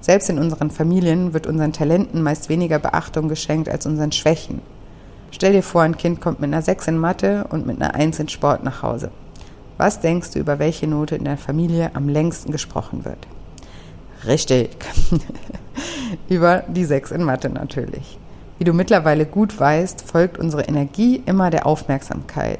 Selbst 0.00 0.28
in 0.28 0.38
unseren 0.38 0.70
Familien 0.70 1.32
wird 1.32 1.46
unseren 1.46 1.72
Talenten 1.72 2.22
meist 2.22 2.48
weniger 2.48 2.78
Beachtung 2.78 3.28
geschenkt 3.28 3.68
als 3.68 3.86
unseren 3.86 4.12
Schwächen. 4.12 4.60
Stell 5.30 5.52
dir 5.52 5.62
vor, 5.62 5.82
ein 5.82 5.96
Kind 5.96 6.20
kommt 6.20 6.40
mit 6.40 6.52
einer 6.52 6.62
6 6.62 6.88
in 6.88 6.98
Mathe 6.98 7.46
und 7.50 7.66
mit 7.66 7.80
einer 7.80 7.94
1 7.94 8.18
in 8.18 8.28
Sport 8.28 8.64
nach 8.64 8.82
Hause. 8.82 9.10
Was 9.80 9.98
denkst 9.98 10.32
du, 10.32 10.38
über 10.40 10.58
welche 10.58 10.86
Note 10.86 11.16
in 11.16 11.24
der 11.24 11.38
Familie 11.38 11.92
am 11.94 12.06
längsten 12.06 12.52
gesprochen 12.52 13.06
wird? 13.06 13.26
Richtig. 14.26 14.76
über 16.28 16.64
die 16.68 16.84
6 16.84 17.12
in 17.12 17.24
Mathe 17.24 17.48
natürlich. 17.48 18.18
Wie 18.58 18.64
du 18.64 18.74
mittlerweile 18.74 19.24
gut 19.24 19.58
weißt, 19.58 20.02
folgt 20.02 20.36
unsere 20.36 20.64
Energie 20.64 21.22
immer 21.24 21.48
der 21.48 21.64
Aufmerksamkeit. 21.64 22.58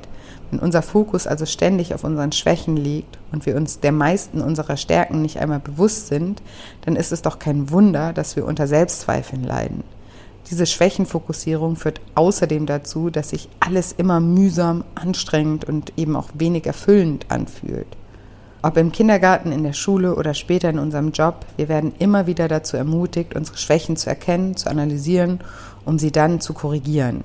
Wenn 0.51 0.61
unser 0.61 0.81
Fokus 0.81 1.27
also 1.27 1.45
ständig 1.45 1.93
auf 1.93 2.05
unseren 2.05 2.33
Schwächen 2.33 2.79
liegt 2.79 3.19
und 3.33 3.45
wir 3.45 3.55
uns 3.55 3.81
der 3.81 3.93
meisten 3.93 4.41
unserer 4.41 4.79
Stärken 4.79 5.21
nicht 5.21 5.41
einmal 5.41 5.61
bewusst 5.61 6.07
sind, 6.07 6.41
dann 6.87 6.97
ist 6.97 7.13
es 7.13 7.21
doch 7.21 7.39
kein 7.39 7.71
Wunder, 7.71 8.15
dass 8.15 8.35
wir 8.35 8.47
unter 8.47 8.67
Selbstzweifeln 8.67 9.45
leiden. 9.45 9.85
Diese 10.51 10.67
Schwächenfokussierung 10.67 11.77
führt 11.77 12.01
außerdem 12.17 12.67
dazu, 12.67 13.09
dass 13.09 13.31
sich 13.31 13.49
alles 13.61 13.93
immer 13.93 14.19
mühsam, 14.19 14.83
anstrengend 14.97 15.65
und 15.65 15.93
eben 15.97 16.17
auch 16.17 16.29
wenig 16.35 16.67
erfüllend 16.67 17.27
anfühlt. 17.29 17.87
Ob 18.61 18.77
im 18.77 18.91
Kindergarten, 18.91 19.53
in 19.53 19.63
der 19.63 19.73
Schule 19.73 20.17
oder 20.17 20.35
später 20.35 20.69
in 20.69 20.81
unserem 20.81 21.13
Job, 21.13 21.47
wir 21.57 21.69
werden 21.69 21.93
immer 22.01 22.27
wieder 22.27 22.49
dazu 22.49 22.77
ermutigt, 22.77 23.37
unsere 23.37 23.57
Schwächen 23.57 23.97
zu 23.97 24.11
erkennen, 24.11 24.57
zu 24.57 24.69
analysieren, 24.69 25.39
um 25.85 25.99
sie 26.01 26.11
dann 26.11 26.41
zu 26.41 26.53
korrigieren. 26.53 27.23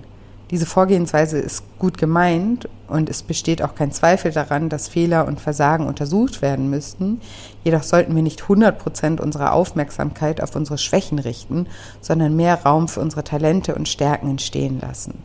Diese 0.51 0.67
Vorgehensweise 0.67 1.39
ist 1.39 1.63
gut 1.79 1.97
gemeint 1.97 2.69
und 2.87 3.09
es 3.09 3.23
besteht 3.23 3.63
auch 3.63 3.73
kein 3.73 3.91
Zweifel 3.91 4.31
daran, 4.31 4.69
dass 4.69 4.87
Fehler 4.87 5.25
und 5.25 5.41
Versagen 5.41 5.87
untersucht 5.87 6.43
werden 6.43 6.69
müssten. 6.69 7.19
Jedoch 7.63 7.81
sollten 7.81 8.15
wir 8.15 8.21
nicht 8.21 8.43
100 8.43 8.77
Prozent 8.77 9.21
unserer 9.21 9.53
Aufmerksamkeit 9.53 10.41
auf 10.43 10.55
unsere 10.55 10.77
Schwächen 10.77 11.17
richten, 11.17 11.65
sondern 11.99 12.35
mehr 12.35 12.61
Raum 12.63 12.87
für 12.87 12.99
unsere 12.99 13.23
Talente 13.23 13.73
und 13.73 13.89
Stärken 13.89 14.29
entstehen 14.29 14.79
lassen. 14.79 15.15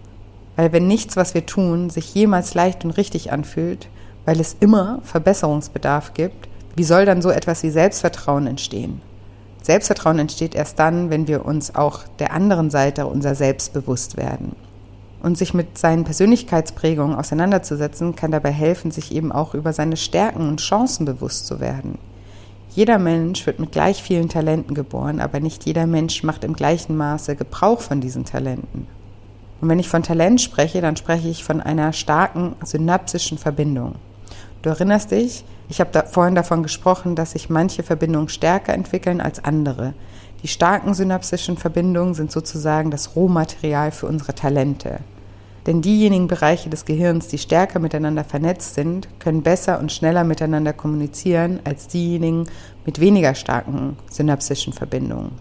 Weil 0.56 0.72
wenn 0.72 0.86
nichts, 0.86 1.16
was 1.16 1.34
wir 1.34 1.44
tun, 1.44 1.90
sich 1.90 2.14
jemals 2.14 2.54
leicht 2.54 2.84
und 2.84 2.92
richtig 2.92 3.30
anfühlt, 3.30 3.88
weil 4.24 4.40
es 4.40 4.56
immer 4.60 5.00
Verbesserungsbedarf 5.04 6.14
gibt, 6.14 6.48
wie 6.76 6.84
soll 6.84 7.04
dann 7.04 7.20
so 7.20 7.30
etwas 7.30 7.62
wie 7.62 7.70
Selbstvertrauen 7.70 8.46
entstehen? 8.46 9.02
Selbstvertrauen 9.62 10.18
entsteht 10.18 10.54
erst 10.54 10.78
dann, 10.78 11.10
wenn 11.10 11.28
wir 11.28 11.44
uns 11.44 11.74
auch 11.74 12.04
der 12.18 12.32
anderen 12.32 12.70
Seite 12.70 13.06
unser 13.06 13.34
Selbst 13.34 13.74
bewusst 13.74 14.16
werden. 14.16 14.56
Und 15.22 15.36
sich 15.36 15.52
mit 15.52 15.76
seinen 15.76 16.04
Persönlichkeitsprägungen 16.04 17.16
auseinanderzusetzen, 17.16 18.16
kann 18.16 18.30
dabei 18.30 18.52
helfen, 18.52 18.90
sich 18.90 19.14
eben 19.14 19.32
auch 19.32 19.54
über 19.54 19.72
seine 19.72 19.96
Stärken 19.96 20.48
und 20.48 20.60
Chancen 20.60 21.04
bewusst 21.04 21.46
zu 21.46 21.60
werden. 21.60 21.98
Jeder 22.70 22.98
Mensch 22.98 23.46
wird 23.46 23.58
mit 23.58 23.72
gleich 23.72 24.02
vielen 24.02 24.28
Talenten 24.28 24.74
geboren, 24.74 25.20
aber 25.20 25.40
nicht 25.40 25.66
jeder 25.66 25.86
Mensch 25.86 26.22
macht 26.22 26.44
im 26.44 26.54
gleichen 26.54 26.96
Maße 26.96 27.36
Gebrauch 27.36 27.80
von 27.80 28.00
diesen 28.00 28.24
Talenten. 28.24 28.86
Und 29.60 29.68
wenn 29.68 29.78
ich 29.78 29.88
von 29.88 30.02
Talent 30.02 30.40
spreche, 30.40 30.80
dann 30.80 30.96
spreche 30.96 31.28
ich 31.28 31.44
von 31.44 31.60
einer 31.60 31.92
starken 31.92 32.54
synapsischen 32.64 33.38
Verbindung. 33.38 33.96
Du 34.62 34.70
erinnerst 34.70 35.10
dich, 35.10 35.44
ich 35.68 35.80
habe 35.80 35.90
da 35.92 36.04
vorhin 36.04 36.34
davon 36.34 36.62
gesprochen, 36.62 37.14
dass 37.14 37.32
sich 37.32 37.50
manche 37.50 37.82
Verbindungen 37.82 38.28
stärker 38.28 38.72
entwickeln 38.72 39.20
als 39.20 39.44
andere. 39.44 39.94
Die 40.42 40.48
starken 40.48 40.94
synapsischen 40.94 41.56
Verbindungen 41.56 42.14
sind 42.14 42.32
sozusagen 42.32 42.90
das 42.90 43.14
Rohmaterial 43.14 43.90
für 43.90 44.06
unsere 44.06 44.34
Talente. 44.34 45.00
Denn 45.66 45.82
diejenigen 45.82 46.26
Bereiche 46.26 46.70
des 46.70 46.86
Gehirns, 46.86 47.28
die 47.28 47.36
stärker 47.36 47.78
miteinander 47.78 48.24
vernetzt 48.24 48.74
sind, 48.74 49.08
können 49.20 49.42
besser 49.42 49.78
und 49.78 49.92
schneller 49.92 50.24
miteinander 50.24 50.72
kommunizieren 50.72 51.60
als 51.64 51.86
diejenigen 51.86 52.48
mit 52.86 52.98
weniger 52.98 53.34
starken 53.34 53.98
synapsischen 54.10 54.72
Verbindungen. 54.72 55.32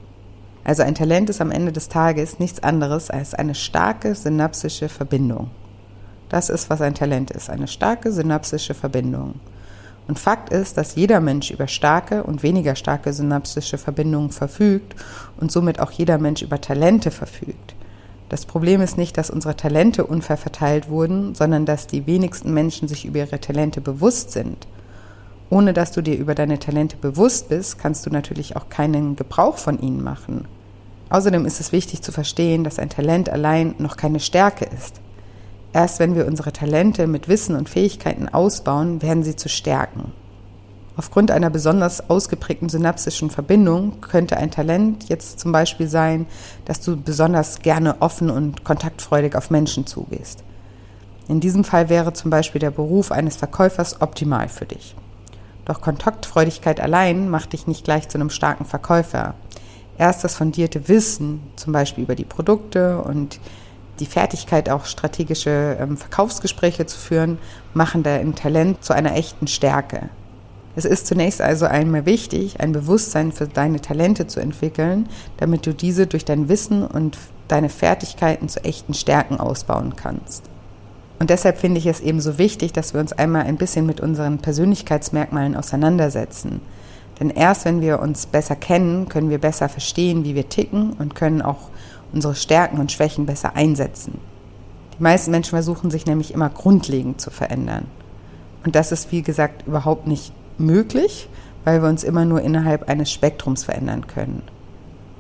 Also 0.65 0.83
ein 0.83 0.95
Talent 0.95 1.29
ist 1.29 1.39
am 1.39 1.51
Ende 1.51 1.71
des 1.71 1.87
Tages 1.87 2.37
nichts 2.39 2.61
anderes 2.61 3.09
als 3.09 3.33
eine 3.33 3.55
starke 3.55 4.13
synapsische 4.13 4.89
Verbindung. 4.89 5.49
Das 6.27 6.49
ist, 6.49 6.69
was 6.69 6.81
ein 6.81 6.93
Talent 6.93 7.31
ist, 7.31 7.49
eine 7.49 7.67
starke 7.67 8.11
synapsische 8.11 8.73
Verbindung. 8.73 9.35
Und 10.09 10.17
Fakt 10.17 10.51
ist, 10.51 10.75
dass 10.75 10.95
jeder 10.95 11.19
Mensch 11.19 11.51
über 11.51 11.67
starke 11.67 12.23
und 12.23 12.41
weniger 12.41 12.75
starke 12.75 13.13
synapsische 13.13 13.77
Verbindungen 13.77 14.31
verfügt 14.31 14.95
und 15.39 15.51
somit 15.51 15.79
auch 15.79 15.91
jeder 15.91 16.17
Mensch 16.17 16.41
über 16.41 16.59
Talente 16.59 17.11
verfügt. 17.11 17.75
Das 18.27 18.47
Problem 18.47 18.81
ist 18.81 18.97
nicht, 18.97 19.19
dass 19.19 19.29
unsere 19.29 19.55
Talente 19.55 20.07
unfair 20.07 20.37
verteilt 20.37 20.89
wurden, 20.89 21.35
sondern 21.35 21.67
dass 21.67 21.85
die 21.85 22.07
wenigsten 22.07 22.55
Menschen 22.55 22.87
sich 22.87 23.05
über 23.05 23.19
ihre 23.19 23.39
Talente 23.39 23.81
bewusst 23.81 24.31
sind. 24.31 24.67
Ohne 25.51 25.73
dass 25.73 25.91
du 25.91 26.01
dir 26.01 26.17
über 26.17 26.33
deine 26.33 26.57
Talente 26.57 26.97
bewusst 26.97 27.49
bist, 27.49 27.77
kannst 27.77 28.03
du 28.07 28.09
natürlich 28.09 28.55
auch 28.55 28.67
keinen 28.67 29.15
Gebrauch 29.15 29.59
von 29.59 29.79
ihnen 29.79 30.03
machen. 30.03 30.47
Außerdem 31.11 31.45
ist 31.45 31.59
es 31.59 31.71
wichtig 31.71 32.01
zu 32.01 32.11
verstehen, 32.11 32.63
dass 32.63 32.79
ein 32.79 32.89
Talent 32.89 33.29
allein 33.29 33.75
noch 33.77 33.95
keine 33.95 34.19
Stärke 34.19 34.65
ist. 34.65 35.01
Erst 35.71 35.99
wenn 35.99 36.15
wir 36.15 36.25
unsere 36.25 36.51
Talente 36.51 37.05
mit 37.05 37.27
Wissen 37.27 37.55
und 37.55 37.69
Fähigkeiten 37.69 38.27
ausbauen, 38.27 39.01
werden 39.01 39.23
sie 39.23 39.35
zu 39.35 39.49
Stärken. 39.49 40.11
Aufgrund 40.97 41.31
einer 41.31 41.49
besonders 41.49 42.09
ausgeprägten 42.09 42.67
synapsischen 42.67 43.29
Verbindung 43.29 44.01
könnte 44.01 44.35
ein 44.35 44.51
Talent 44.51 45.07
jetzt 45.07 45.39
zum 45.39 45.51
Beispiel 45.53 45.87
sein, 45.87 46.25
dass 46.65 46.81
du 46.81 46.97
besonders 46.97 47.59
gerne 47.59 48.01
offen 48.01 48.29
und 48.29 48.65
kontaktfreudig 48.65 49.35
auf 49.35 49.49
Menschen 49.49 49.85
zugehst. 49.85 50.43
In 51.29 51.39
diesem 51.39 51.63
Fall 51.63 51.87
wäre 51.87 52.11
zum 52.11 52.31
Beispiel 52.31 52.59
der 52.59 52.71
Beruf 52.71 53.11
eines 53.11 53.37
Verkäufers 53.37 54.01
optimal 54.01 54.49
für 54.49 54.65
dich. 54.65 54.95
Doch 55.63 55.79
Kontaktfreudigkeit 55.79 56.81
allein 56.81 57.29
macht 57.29 57.53
dich 57.53 57.67
nicht 57.67 57.83
gleich 57.85 58.09
zu 58.09 58.17
einem 58.17 58.31
starken 58.31 58.65
Verkäufer. 58.65 59.35
erst 59.97 60.23
das 60.23 60.35
fundierte 60.35 60.87
Wissen, 60.87 61.41
zum 61.55 61.71
Beispiel 61.71 62.03
über 62.03 62.15
die 62.15 62.25
Produkte 62.25 62.99
und 63.01 63.39
die 63.99 64.05
Fertigkeit, 64.05 64.69
auch 64.69 64.85
strategische 64.85 65.77
ähm, 65.79 65.97
Verkaufsgespräche 65.97 66.85
zu 66.85 66.97
führen, 66.97 67.37
machen 67.73 68.03
dein 68.03 68.35
Talent 68.35 68.83
zu 68.83 68.93
einer 68.93 69.15
echten 69.15 69.47
Stärke. 69.47 70.09
Es 70.75 70.85
ist 70.85 71.07
zunächst 71.07 71.41
also 71.41 71.65
einmal 71.65 72.05
wichtig, 72.05 72.59
ein 72.59 72.71
Bewusstsein 72.71 73.31
für 73.31 73.47
deine 73.47 73.81
Talente 73.81 74.27
zu 74.27 74.39
entwickeln, 74.39 75.09
damit 75.37 75.65
du 75.65 75.73
diese 75.73 76.07
durch 76.07 76.25
dein 76.25 76.47
Wissen 76.47 76.85
und 76.85 77.17
deine 77.47 77.69
Fertigkeiten 77.69 78.47
zu 78.47 78.63
echten 78.63 78.93
Stärken 78.93 79.39
ausbauen 79.39 79.95
kannst. 79.95 80.43
Und 81.19 81.31
deshalb 81.31 81.57
finde 81.57 81.79
ich 81.79 81.85
es 81.85 81.99
eben 81.99 82.21
so 82.21 82.37
wichtig, 82.37 82.71
dass 82.71 82.93
wir 82.93 83.01
uns 83.01 83.11
einmal 83.11 83.43
ein 83.43 83.57
bisschen 83.57 83.85
mit 83.85 83.99
unseren 83.99 84.37
Persönlichkeitsmerkmalen 84.37 85.57
auseinandersetzen. 85.57 86.61
Denn 87.19 87.29
erst 87.29 87.65
wenn 87.65 87.81
wir 87.81 87.99
uns 87.99 88.25
besser 88.25 88.55
kennen, 88.55 89.09
können 89.09 89.29
wir 89.29 89.39
besser 89.39 89.67
verstehen, 89.67 90.23
wie 90.23 90.35
wir 90.35 90.47
ticken 90.47 90.93
und 90.93 91.15
können 91.15 91.41
auch 91.41 91.69
unsere 92.13 92.35
Stärken 92.35 92.79
und 92.79 92.91
Schwächen 92.91 93.25
besser 93.25 93.55
einsetzen. 93.55 94.19
Die 94.97 95.03
meisten 95.03 95.31
Menschen 95.31 95.51
versuchen 95.51 95.91
sich 95.91 96.05
nämlich 96.05 96.33
immer 96.33 96.49
grundlegend 96.49 97.21
zu 97.21 97.31
verändern. 97.31 97.85
Und 98.65 98.75
das 98.75 98.91
ist, 98.91 99.11
wie 99.11 99.21
gesagt, 99.21 99.65
überhaupt 99.65 100.07
nicht 100.07 100.33
möglich, 100.57 101.29
weil 101.63 101.81
wir 101.81 101.89
uns 101.89 102.03
immer 102.03 102.25
nur 102.25 102.41
innerhalb 102.41 102.89
eines 102.89 103.11
Spektrums 103.11 103.63
verändern 103.63 104.07
können. 104.07 104.41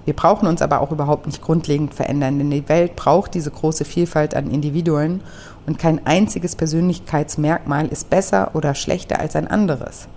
Wir 0.05 0.15
brauchen 0.15 0.47
uns 0.47 0.61
aber 0.61 0.81
auch 0.81 0.91
überhaupt 0.91 1.27
nicht 1.27 1.41
grundlegend 1.41 1.93
verändern, 1.93 2.39
denn 2.39 2.51
die 2.51 2.67
Welt 2.67 2.95
braucht 2.95 3.33
diese 3.33 3.51
große 3.51 3.85
Vielfalt 3.85 4.35
an 4.35 4.49
Individuen 4.49 5.21
und 5.67 5.77
kein 5.77 6.05
einziges 6.05 6.55
Persönlichkeitsmerkmal 6.55 7.87
ist 7.87 8.09
besser 8.09 8.51
oder 8.55 8.75
schlechter 8.75 9.19
als 9.19 9.35
ein 9.35 9.47
anderes. 9.47 10.07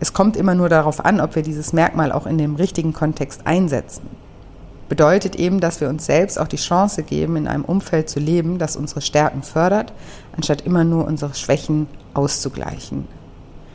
Es 0.00 0.12
kommt 0.12 0.36
immer 0.36 0.54
nur 0.54 0.68
darauf 0.68 1.04
an, 1.04 1.20
ob 1.20 1.36
wir 1.36 1.42
dieses 1.42 1.72
Merkmal 1.72 2.12
auch 2.12 2.26
in 2.26 2.38
dem 2.38 2.56
richtigen 2.56 2.92
Kontext 2.92 3.46
einsetzen 3.46 4.08
bedeutet 4.88 5.36
eben, 5.36 5.60
dass 5.60 5.80
wir 5.80 5.88
uns 5.88 6.06
selbst 6.06 6.38
auch 6.38 6.48
die 6.48 6.56
Chance 6.56 7.02
geben, 7.02 7.36
in 7.36 7.48
einem 7.48 7.64
Umfeld 7.64 8.08
zu 8.08 8.20
leben, 8.20 8.58
das 8.58 8.76
unsere 8.76 9.00
Stärken 9.00 9.42
fördert, 9.42 9.92
anstatt 10.36 10.62
immer 10.62 10.84
nur 10.84 11.06
unsere 11.06 11.34
Schwächen 11.34 11.86
auszugleichen. 12.14 13.06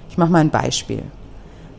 Ich 0.10 0.18
mache 0.18 0.32
mal 0.32 0.40
ein 0.40 0.50
Beispiel. 0.50 1.04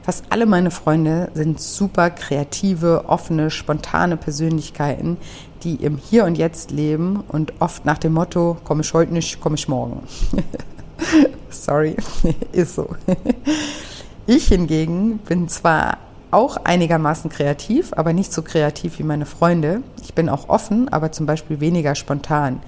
Fast 0.02 0.24
alle 0.30 0.46
meine 0.46 0.72
Freunde 0.72 1.30
sind 1.34 1.60
super 1.60 2.10
kreative, 2.10 3.04
offene, 3.06 3.50
spontane 3.50 4.16
Persönlichkeiten, 4.16 5.16
die 5.62 5.76
im 5.76 5.96
Hier 5.96 6.24
und 6.24 6.36
Jetzt 6.36 6.72
leben 6.72 7.22
und 7.28 7.52
oft 7.60 7.84
nach 7.84 7.98
dem 7.98 8.14
Motto, 8.14 8.56
komme 8.64 8.82
ich 8.82 8.92
heute 8.94 9.12
nicht, 9.12 9.40
komme 9.40 9.54
ich 9.54 9.68
morgen. 9.68 10.02
Sorry, 11.50 11.96
ist 12.52 12.74
so. 12.74 12.96
Ich 14.26 14.48
hingegen 14.48 15.18
bin 15.18 15.48
zwar 15.48 15.98
auch 16.32 16.56
einigermaßen 16.56 17.30
kreativ, 17.30 17.92
aber 17.94 18.12
nicht 18.12 18.32
so 18.32 18.42
kreativ 18.42 18.98
wie 18.98 19.04
meine 19.04 19.26
Freunde. 19.26 19.82
Ich 20.02 20.14
bin 20.14 20.28
auch 20.28 20.48
offen, 20.48 20.88
aber 20.88 21.12
zum 21.12 21.26
Beispiel 21.26 21.60
weniger 21.60 21.94
spontan. 21.94 22.60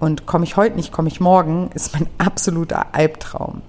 Und 0.00 0.26
komme 0.26 0.44
ich 0.44 0.56
heute 0.56 0.76
nicht, 0.76 0.92
komme 0.92 1.08
ich 1.08 1.20
morgen, 1.20 1.70
ist 1.74 1.94
mein 1.94 2.08
absoluter 2.18 2.94
Albtraum. 2.94 3.62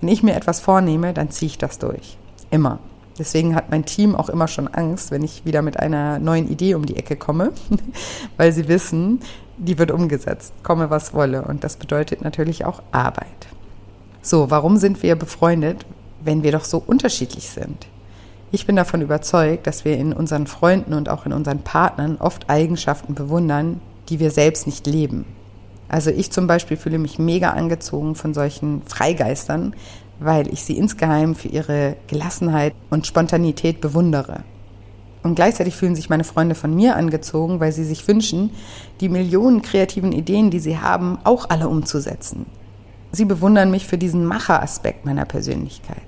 Wenn 0.00 0.10
ich 0.10 0.22
mir 0.22 0.34
etwas 0.34 0.60
vornehme, 0.60 1.12
dann 1.12 1.30
ziehe 1.30 1.50
ich 1.50 1.58
das 1.58 1.78
durch. 1.78 2.16
Immer. 2.50 2.78
Deswegen 3.18 3.56
hat 3.56 3.70
mein 3.70 3.84
Team 3.84 4.14
auch 4.14 4.28
immer 4.28 4.46
schon 4.46 4.68
Angst, 4.68 5.10
wenn 5.10 5.24
ich 5.24 5.44
wieder 5.44 5.60
mit 5.62 5.78
einer 5.80 6.20
neuen 6.20 6.48
Idee 6.48 6.74
um 6.74 6.86
die 6.86 6.96
Ecke 6.96 7.16
komme, 7.16 7.52
weil 8.36 8.52
sie 8.52 8.68
wissen, 8.68 9.20
die 9.56 9.76
wird 9.76 9.90
umgesetzt, 9.90 10.52
komme 10.62 10.88
was 10.90 11.14
wolle. 11.14 11.42
Und 11.42 11.64
das 11.64 11.76
bedeutet 11.76 12.22
natürlich 12.22 12.64
auch 12.64 12.80
Arbeit. 12.92 13.26
So, 14.22 14.50
warum 14.50 14.76
sind 14.76 15.02
wir 15.02 15.16
befreundet, 15.16 15.84
wenn 16.22 16.44
wir 16.44 16.52
doch 16.52 16.64
so 16.64 16.78
unterschiedlich 16.78 17.50
sind? 17.50 17.86
Ich 18.50 18.66
bin 18.66 18.76
davon 18.76 19.02
überzeugt, 19.02 19.66
dass 19.66 19.84
wir 19.84 19.98
in 19.98 20.14
unseren 20.14 20.46
Freunden 20.46 20.94
und 20.94 21.10
auch 21.10 21.26
in 21.26 21.34
unseren 21.34 21.60
Partnern 21.60 22.16
oft 22.16 22.48
Eigenschaften 22.48 23.14
bewundern, 23.14 23.80
die 24.08 24.20
wir 24.20 24.30
selbst 24.30 24.66
nicht 24.66 24.86
leben. 24.86 25.26
Also 25.88 26.10
ich 26.10 26.30
zum 26.30 26.46
Beispiel 26.46 26.78
fühle 26.78 26.98
mich 26.98 27.18
mega 27.18 27.50
angezogen 27.50 28.14
von 28.14 28.32
solchen 28.32 28.82
Freigeistern, 28.86 29.74
weil 30.18 30.48
ich 30.48 30.64
sie 30.64 30.78
insgeheim 30.78 31.34
für 31.34 31.48
ihre 31.48 31.96
Gelassenheit 32.06 32.74
und 32.88 33.06
Spontanität 33.06 33.82
bewundere. 33.82 34.44
Und 35.22 35.34
gleichzeitig 35.34 35.76
fühlen 35.76 35.94
sich 35.94 36.08
meine 36.08 36.24
Freunde 36.24 36.54
von 36.54 36.74
mir 36.74 36.96
angezogen, 36.96 37.60
weil 37.60 37.72
sie 37.72 37.84
sich 37.84 38.08
wünschen, 38.08 38.50
die 39.02 39.10
Millionen 39.10 39.60
kreativen 39.60 40.12
Ideen, 40.12 40.50
die 40.50 40.60
sie 40.60 40.78
haben, 40.78 41.18
auch 41.24 41.50
alle 41.50 41.68
umzusetzen. 41.68 42.46
Sie 43.12 43.26
bewundern 43.26 43.70
mich 43.70 43.86
für 43.86 43.98
diesen 43.98 44.24
Macheraspekt 44.24 45.04
meiner 45.04 45.26
Persönlichkeit. 45.26 46.07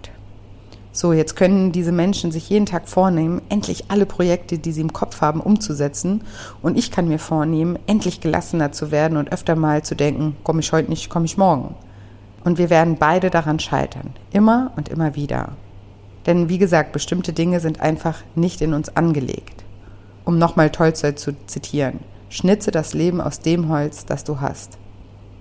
So, 0.93 1.13
jetzt 1.13 1.37
können 1.37 1.71
diese 1.71 1.93
Menschen 1.93 2.33
sich 2.33 2.51
jeden 2.51 2.67
Tag 2.67 2.89
vornehmen, 2.89 3.41
endlich 3.49 3.85
alle 3.89 4.07
Projekte, 4.07 4.59
die 4.59 4.73
sie 4.73 4.81
im 4.81 4.93
Kopf 4.93 5.21
haben, 5.21 5.41
umzusetzen. 5.41 6.25
Und 6.63 6.77
ich 6.77 6.91
kann 6.91 7.07
mir 7.07 7.21
vornehmen, 7.21 7.79
endlich 7.87 8.21
gelassener 8.21 8.73
zu 8.73 8.91
werden 8.91 9.17
und 9.17 9.33
öfter 9.33 9.55
mal 9.55 9.83
zu 9.83 9.95
denken, 9.95 10.37
komme 10.43 10.61
ich 10.61 10.73
heute 10.73 10.91
nicht, 10.91 11.09
komme 11.09 11.27
ich 11.27 11.39
morgen. 11.39 11.77
Und 12.43 12.59
wir 12.59 12.71
werden 12.71 12.97
beide 12.99 13.31
daran 13.31 13.61
scheitern. 13.61 14.11
Immer 14.33 14.73
und 14.77 14.89
immer 14.89 15.15
wieder. 15.15 15.53
Denn 16.27 16.49
wie 16.49 16.59
gesagt, 16.59 16.93
bestimmte 16.93 17.33
Dinge 17.33 17.61
sind 17.61 17.81
einfach 17.81 18.19
nicht 18.35 18.61
in 18.61 18.75
uns 18.75 18.97
angelegt. 18.97 19.65
Um 20.25 20.39
nochmal 20.39 20.71
Tolstoy 20.71 21.15
zu 21.15 21.35
zitieren, 21.47 22.01
schnitze 22.29 22.73
das 22.73 22.95
Leben 22.95 23.21
aus 23.21 23.41
dem 23.41 23.69
Holz, 23.69 24.07
das 24.07 24.25
du 24.25 24.41
hast. 24.41 24.80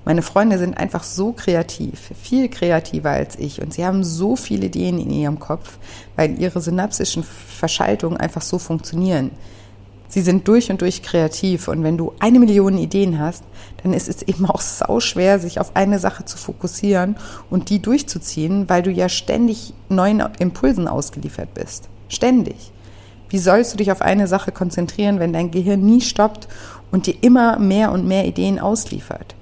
Meine 0.09 0.23
Freunde 0.23 0.57
sind 0.57 0.75
einfach 0.75 1.03
so 1.03 1.33
kreativ, 1.33 2.09
viel 2.19 2.49
kreativer 2.49 3.11
als 3.11 3.37
ich 3.37 3.61
und 3.61 3.75
sie 3.75 3.85
haben 3.85 4.03
so 4.03 4.35
viele 4.35 4.65
Ideen 4.65 4.97
in 4.97 5.11
ihrem 5.11 5.37
Kopf, 5.37 5.77
weil 6.15 6.41
ihre 6.41 6.61
synapsischen 6.61 7.21
Verschaltungen 7.23 8.17
einfach 8.17 8.41
so 8.41 8.57
funktionieren. 8.57 9.29
Sie 10.07 10.21
sind 10.21 10.47
durch 10.47 10.71
und 10.71 10.81
durch 10.81 11.03
kreativ 11.03 11.67
und 11.67 11.83
wenn 11.83 11.95
du 11.95 12.13
eine 12.17 12.39
Million 12.39 12.79
Ideen 12.79 13.19
hast, 13.19 13.43
dann 13.83 13.93
ist 13.93 14.09
es 14.09 14.23
eben 14.23 14.47
auch 14.47 14.61
sau 14.61 14.99
schwer, 14.99 15.37
sich 15.37 15.59
auf 15.59 15.75
eine 15.75 15.99
Sache 15.99 16.25
zu 16.25 16.39
fokussieren 16.39 17.15
und 17.51 17.69
die 17.69 17.79
durchzuziehen, 17.79 18.67
weil 18.67 18.81
du 18.81 18.89
ja 18.89 19.09
ständig 19.09 19.75
neuen 19.89 20.23
Impulsen 20.39 20.87
ausgeliefert 20.87 21.53
bist. 21.53 21.87
Ständig. 22.07 22.71
Wie 23.29 23.37
sollst 23.37 23.73
du 23.73 23.77
dich 23.77 23.91
auf 23.91 24.01
eine 24.01 24.25
Sache 24.25 24.51
konzentrieren, 24.51 25.19
wenn 25.19 25.33
dein 25.33 25.51
Gehirn 25.51 25.85
nie 25.85 26.01
stoppt 26.01 26.47
und 26.89 27.05
dir 27.05 27.13
immer 27.21 27.59
mehr 27.59 27.91
und 27.91 28.07
mehr 28.07 28.25
Ideen 28.25 28.57
ausliefert? 28.57 29.35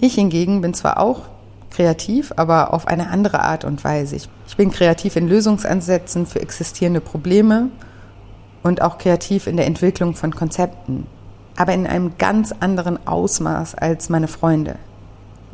Ich 0.00 0.14
hingegen 0.14 0.60
bin 0.60 0.74
zwar 0.74 0.98
auch 0.98 1.22
kreativ, 1.70 2.32
aber 2.36 2.72
auf 2.72 2.86
eine 2.86 3.10
andere 3.10 3.40
Art 3.40 3.64
und 3.64 3.82
Weise. 3.84 4.16
Ich 4.16 4.28
bin 4.56 4.70
kreativ 4.70 5.16
in 5.16 5.28
Lösungsansätzen 5.28 6.26
für 6.26 6.40
existierende 6.40 7.00
Probleme 7.00 7.70
und 8.62 8.82
auch 8.82 8.98
kreativ 8.98 9.46
in 9.46 9.56
der 9.56 9.66
Entwicklung 9.66 10.14
von 10.14 10.34
Konzepten, 10.34 11.06
aber 11.56 11.74
in 11.74 11.86
einem 11.86 12.16
ganz 12.18 12.52
anderen 12.60 13.06
Ausmaß 13.06 13.74
als 13.74 14.08
meine 14.08 14.28
Freunde. 14.28 14.76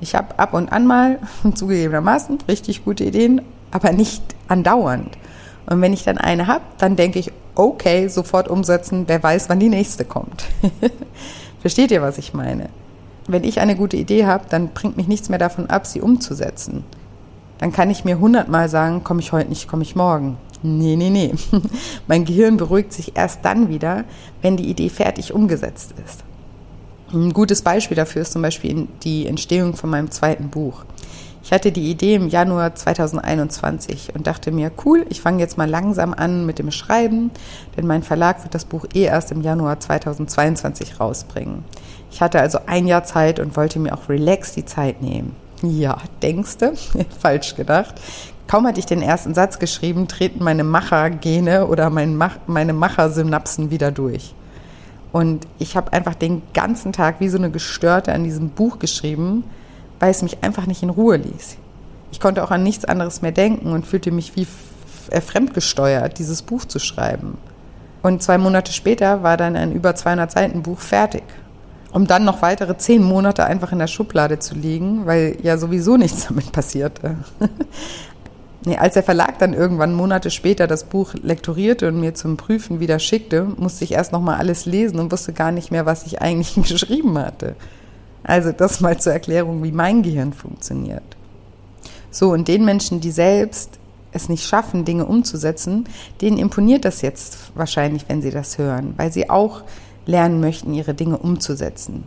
Ich 0.00 0.14
habe 0.14 0.38
ab 0.38 0.55
und 0.55 0.72
an 0.72 0.87
mal, 0.87 1.18
zugegebenermaßen, 1.55 2.38
richtig 2.48 2.85
gute 2.85 3.05
Ideen, 3.05 3.42
aber 3.70 3.92
nicht 3.92 4.22
andauernd. 4.48 5.18
Und 5.66 5.81
wenn 5.81 5.92
ich 5.92 6.05
dann 6.05 6.18
eine 6.18 6.46
habe, 6.46 6.64
dann 6.79 6.96
denke 6.96 7.18
ich, 7.18 7.33
okay, 7.55 8.09
sofort 8.09 8.48
umsetzen, 8.48 9.05
wer 9.07 9.22
weiß, 9.22 9.48
wann 9.48 9.61
die 9.61 9.68
nächste 9.68 10.05
kommt. 10.05 10.44
Versteht 11.61 11.90
ihr, 11.90 12.03
was 12.03 12.18
ich 12.18 12.33
meine? 12.33 12.70
Wenn 13.26 13.44
ich 13.44 13.61
eine 13.61 13.76
gute 13.76 13.96
Idee 13.96 14.26
habe, 14.26 14.44
dann 14.48 14.68
bringt 14.68 14.96
mich 14.96 15.09
nichts 15.09 15.28
mehr 15.28 15.38
davon 15.38 15.68
ab, 15.68 15.87
sie 15.87 16.00
umzusetzen. 16.00 16.85
Dann 17.59 17.72
kann 17.72 17.90
ich 17.90 18.04
mir 18.04 18.18
hundertmal 18.18 18.68
sagen, 18.68 19.04
komme 19.04 19.20
ich 19.20 19.33
heute 19.33 19.50
nicht, 19.50 19.68
komme 19.68 19.83
ich 19.83 19.94
morgen. 19.94 20.38
Nee, 20.62 20.96
nee, 20.96 21.11
nee. 21.11 21.35
mein 22.06 22.24
Gehirn 22.24 22.56
beruhigt 22.56 22.92
sich 22.92 23.16
erst 23.16 23.44
dann 23.44 23.68
wieder, 23.68 24.04
wenn 24.42 24.56
die 24.56 24.68
Idee 24.68 24.88
fertig 24.88 25.33
umgesetzt 25.33 25.94
ist. 26.04 26.24
Ein 27.12 27.33
gutes 27.33 27.62
Beispiel 27.62 27.96
dafür 27.96 28.22
ist 28.22 28.33
zum 28.33 28.42
Beispiel 28.42 28.87
die 29.02 29.26
Entstehung 29.26 29.74
von 29.74 29.90
meinem 29.90 30.11
zweiten 30.11 30.48
Buch. 30.48 30.85
Ich 31.42 31.52
hatte 31.52 31.72
die 31.72 31.90
Idee 31.90 32.14
im 32.14 32.28
Januar 32.28 32.74
2021 32.74 34.14
und 34.14 34.26
dachte 34.26 34.52
mir, 34.52 34.70
cool, 34.85 35.06
ich 35.09 35.20
fange 35.20 35.40
jetzt 35.40 35.59
mal 35.59 35.68
langsam 35.68 36.12
an 36.12 36.46
mit 36.46 36.59
dem 36.59 36.70
Schreiben, 36.70 37.30
denn 37.76 37.87
mein 37.87 38.02
Verlag 38.02 38.42
wird 38.44 38.54
das 38.54 38.66
Buch 38.66 38.85
eh 38.94 39.04
erst 39.04 39.33
im 39.33 39.40
Januar 39.40 39.80
2022 39.80 41.00
rausbringen. 41.00 41.64
Ich 42.10 42.20
hatte 42.20 42.40
also 42.40 42.60
ein 42.66 42.86
Jahr 42.86 43.04
Zeit 43.04 43.38
und 43.38 43.56
wollte 43.56 43.78
mir 43.78 43.94
auch 43.94 44.08
relax 44.08 44.52
die 44.52 44.64
Zeit 44.64 45.00
nehmen. 45.02 45.36
Ja, 45.62 45.98
denkste, 46.22 46.74
falsch 47.18 47.54
gedacht. 47.54 47.94
Kaum 48.48 48.66
hatte 48.66 48.80
ich 48.80 48.86
den 48.86 49.02
ersten 49.02 49.34
Satz 49.34 49.58
geschrieben, 49.58 50.08
treten 50.08 50.42
meine 50.42 50.64
Machergene 50.64 51.66
oder 51.66 51.88
mein 51.88 52.16
Mach 52.16 52.36
meine 52.46 52.72
Machersynapsen 52.72 53.70
wieder 53.70 53.92
durch. 53.92 54.34
Und 55.12 55.46
ich 55.58 55.76
habe 55.76 55.92
einfach 55.92 56.14
den 56.14 56.42
ganzen 56.54 56.92
Tag 56.92 57.16
wie 57.20 57.28
so 57.28 57.38
eine 57.38 57.50
Gestörte 57.50 58.12
an 58.12 58.24
diesem 58.24 58.50
Buch 58.50 58.78
geschrieben, 58.78 59.44
weil 59.98 60.10
es 60.10 60.22
mich 60.22 60.42
einfach 60.42 60.66
nicht 60.66 60.82
in 60.82 60.90
Ruhe 60.90 61.16
ließ. 61.16 61.58
Ich 62.12 62.20
konnte 62.20 62.42
auch 62.42 62.50
an 62.50 62.62
nichts 62.62 62.84
anderes 62.84 63.22
mehr 63.22 63.32
denken 63.32 63.72
und 63.72 63.86
fühlte 63.86 64.10
mich 64.10 64.34
wie 64.34 64.46
äh, 65.10 65.20
fremdgesteuert, 65.20 66.18
dieses 66.18 66.42
Buch 66.42 66.64
zu 66.64 66.78
schreiben. 66.78 67.38
Und 68.02 68.22
zwei 68.22 68.38
Monate 68.38 68.72
später 68.72 69.22
war 69.22 69.36
dann 69.36 69.56
ein 69.56 69.72
über 69.72 69.94
200 69.94 70.30
Seiten 70.32 70.62
Buch 70.62 70.80
fertig 70.80 71.22
um 71.92 72.07
dann 72.07 72.24
noch 72.24 72.42
weitere 72.42 72.76
zehn 72.76 73.03
Monate 73.03 73.44
einfach 73.44 73.72
in 73.72 73.79
der 73.79 73.87
Schublade 73.87 74.38
zu 74.38 74.55
liegen, 74.55 75.07
weil 75.07 75.37
ja 75.42 75.59
sowieso 75.59 75.96
nichts 75.96 76.26
damit 76.29 76.53
passierte. 76.53 77.16
Nee, 78.66 78.76
als 78.76 78.92
der 78.92 79.03
Verlag 79.03 79.38
dann 79.38 79.55
irgendwann 79.55 79.94
Monate 79.94 80.31
später 80.31 80.66
das 80.66 80.85
Buch 80.85 81.14
lektorierte 81.14 81.88
und 81.88 81.98
mir 81.98 82.14
zum 82.14 82.37
Prüfen 82.37 82.79
wieder 82.79 82.98
schickte, 82.98 83.44
musste 83.57 83.85
ich 83.85 83.92
erst 83.92 84.12
nochmal 84.12 84.37
alles 84.37 84.66
lesen 84.66 84.98
und 84.98 85.11
wusste 85.11 85.33
gar 85.33 85.50
nicht 85.50 85.70
mehr, 85.70 85.87
was 85.87 86.05
ich 86.05 86.20
eigentlich 86.20 86.55
geschrieben 86.68 87.16
hatte. 87.16 87.57
Also 88.22 88.53
das 88.53 88.81
mal 88.81 89.00
zur 89.00 89.14
Erklärung, 89.14 89.62
wie 89.62 89.72
mein 89.72 90.03
Gehirn 90.03 90.35
funktioniert. 90.35 91.03
So, 92.11 92.33
und 92.33 92.48
den 92.48 92.66
Menschen, 92.66 93.00
die 93.00 93.12
selbst 93.12 93.79
es 94.12 94.29
nicht 94.29 94.46
schaffen, 94.46 94.85
Dinge 94.85 95.07
umzusetzen, 95.07 95.85
denen 96.20 96.37
imponiert 96.37 96.85
das 96.85 97.00
jetzt 97.00 97.38
wahrscheinlich, 97.55 98.05
wenn 98.09 98.20
sie 98.20 98.31
das 98.31 98.59
hören, 98.59 98.92
weil 98.98 99.11
sie 99.11 99.31
auch 99.31 99.62
lernen 100.10 100.40
möchten, 100.40 100.74
ihre 100.74 100.94
Dinge 100.94 101.16
umzusetzen. 101.16 102.04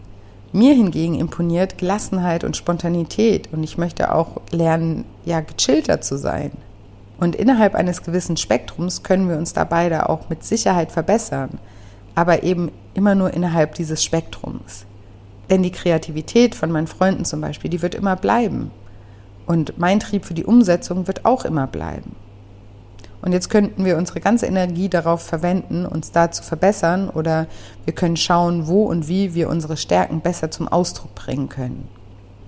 Mir 0.51 0.75
hingegen 0.75 1.15
imponiert 1.15 1.79
Gelassenheit 1.79 2.43
und 2.43 2.55
Spontanität 2.55 3.51
und 3.51 3.63
ich 3.63 3.77
möchte 3.77 4.13
auch 4.13 4.39
lernen, 4.51 5.05
ja, 5.25 5.39
gechillter 5.39 6.01
zu 6.01 6.17
sein. 6.17 6.51
Und 7.19 7.35
innerhalb 7.35 7.73
eines 7.73 8.03
gewissen 8.03 8.37
Spektrums 8.37 9.01
können 9.01 9.29
wir 9.29 9.37
uns 9.37 9.53
da 9.53 9.63
beide 9.63 10.09
auch 10.09 10.29
mit 10.29 10.43
Sicherheit 10.43 10.91
verbessern, 10.91 11.57
aber 12.13 12.43
eben 12.43 12.71
immer 12.93 13.15
nur 13.15 13.33
innerhalb 13.33 13.75
dieses 13.75 14.03
Spektrums. 14.03 14.85
Denn 15.49 15.63
die 15.63 15.71
Kreativität 15.71 16.53
von 16.53 16.71
meinen 16.71 16.87
Freunden 16.87 17.25
zum 17.25 17.41
Beispiel, 17.41 17.71
die 17.71 17.81
wird 17.81 17.95
immer 17.95 18.15
bleiben. 18.15 18.71
Und 19.45 19.77
mein 19.77 19.99
Trieb 19.99 20.25
für 20.25 20.33
die 20.33 20.45
Umsetzung 20.45 21.07
wird 21.07 21.25
auch 21.25 21.45
immer 21.45 21.67
bleiben. 21.67 22.15
Und 23.23 23.31
jetzt 23.31 23.49
könnten 23.49 23.85
wir 23.85 23.97
unsere 23.97 24.19
ganze 24.19 24.47
Energie 24.47 24.89
darauf 24.89 25.21
verwenden, 25.21 25.85
uns 25.85 26.11
da 26.11 26.29
zu 26.29 26.43
verbessern 26.43 27.09
oder 27.09 27.47
wir 27.85 27.95
können 27.95 28.17
schauen, 28.17 28.67
wo 28.67 28.83
und 28.83 29.07
wie 29.07 29.33
wir 29.33 29.47
unsere 29.47 29.77
Stärken 29.77 30.19
besser 30.19 30.51
zum 30.51 30.67
Ausdruck 30.67 31.15
bringen 31.15 31.47
können. 31.47 31.87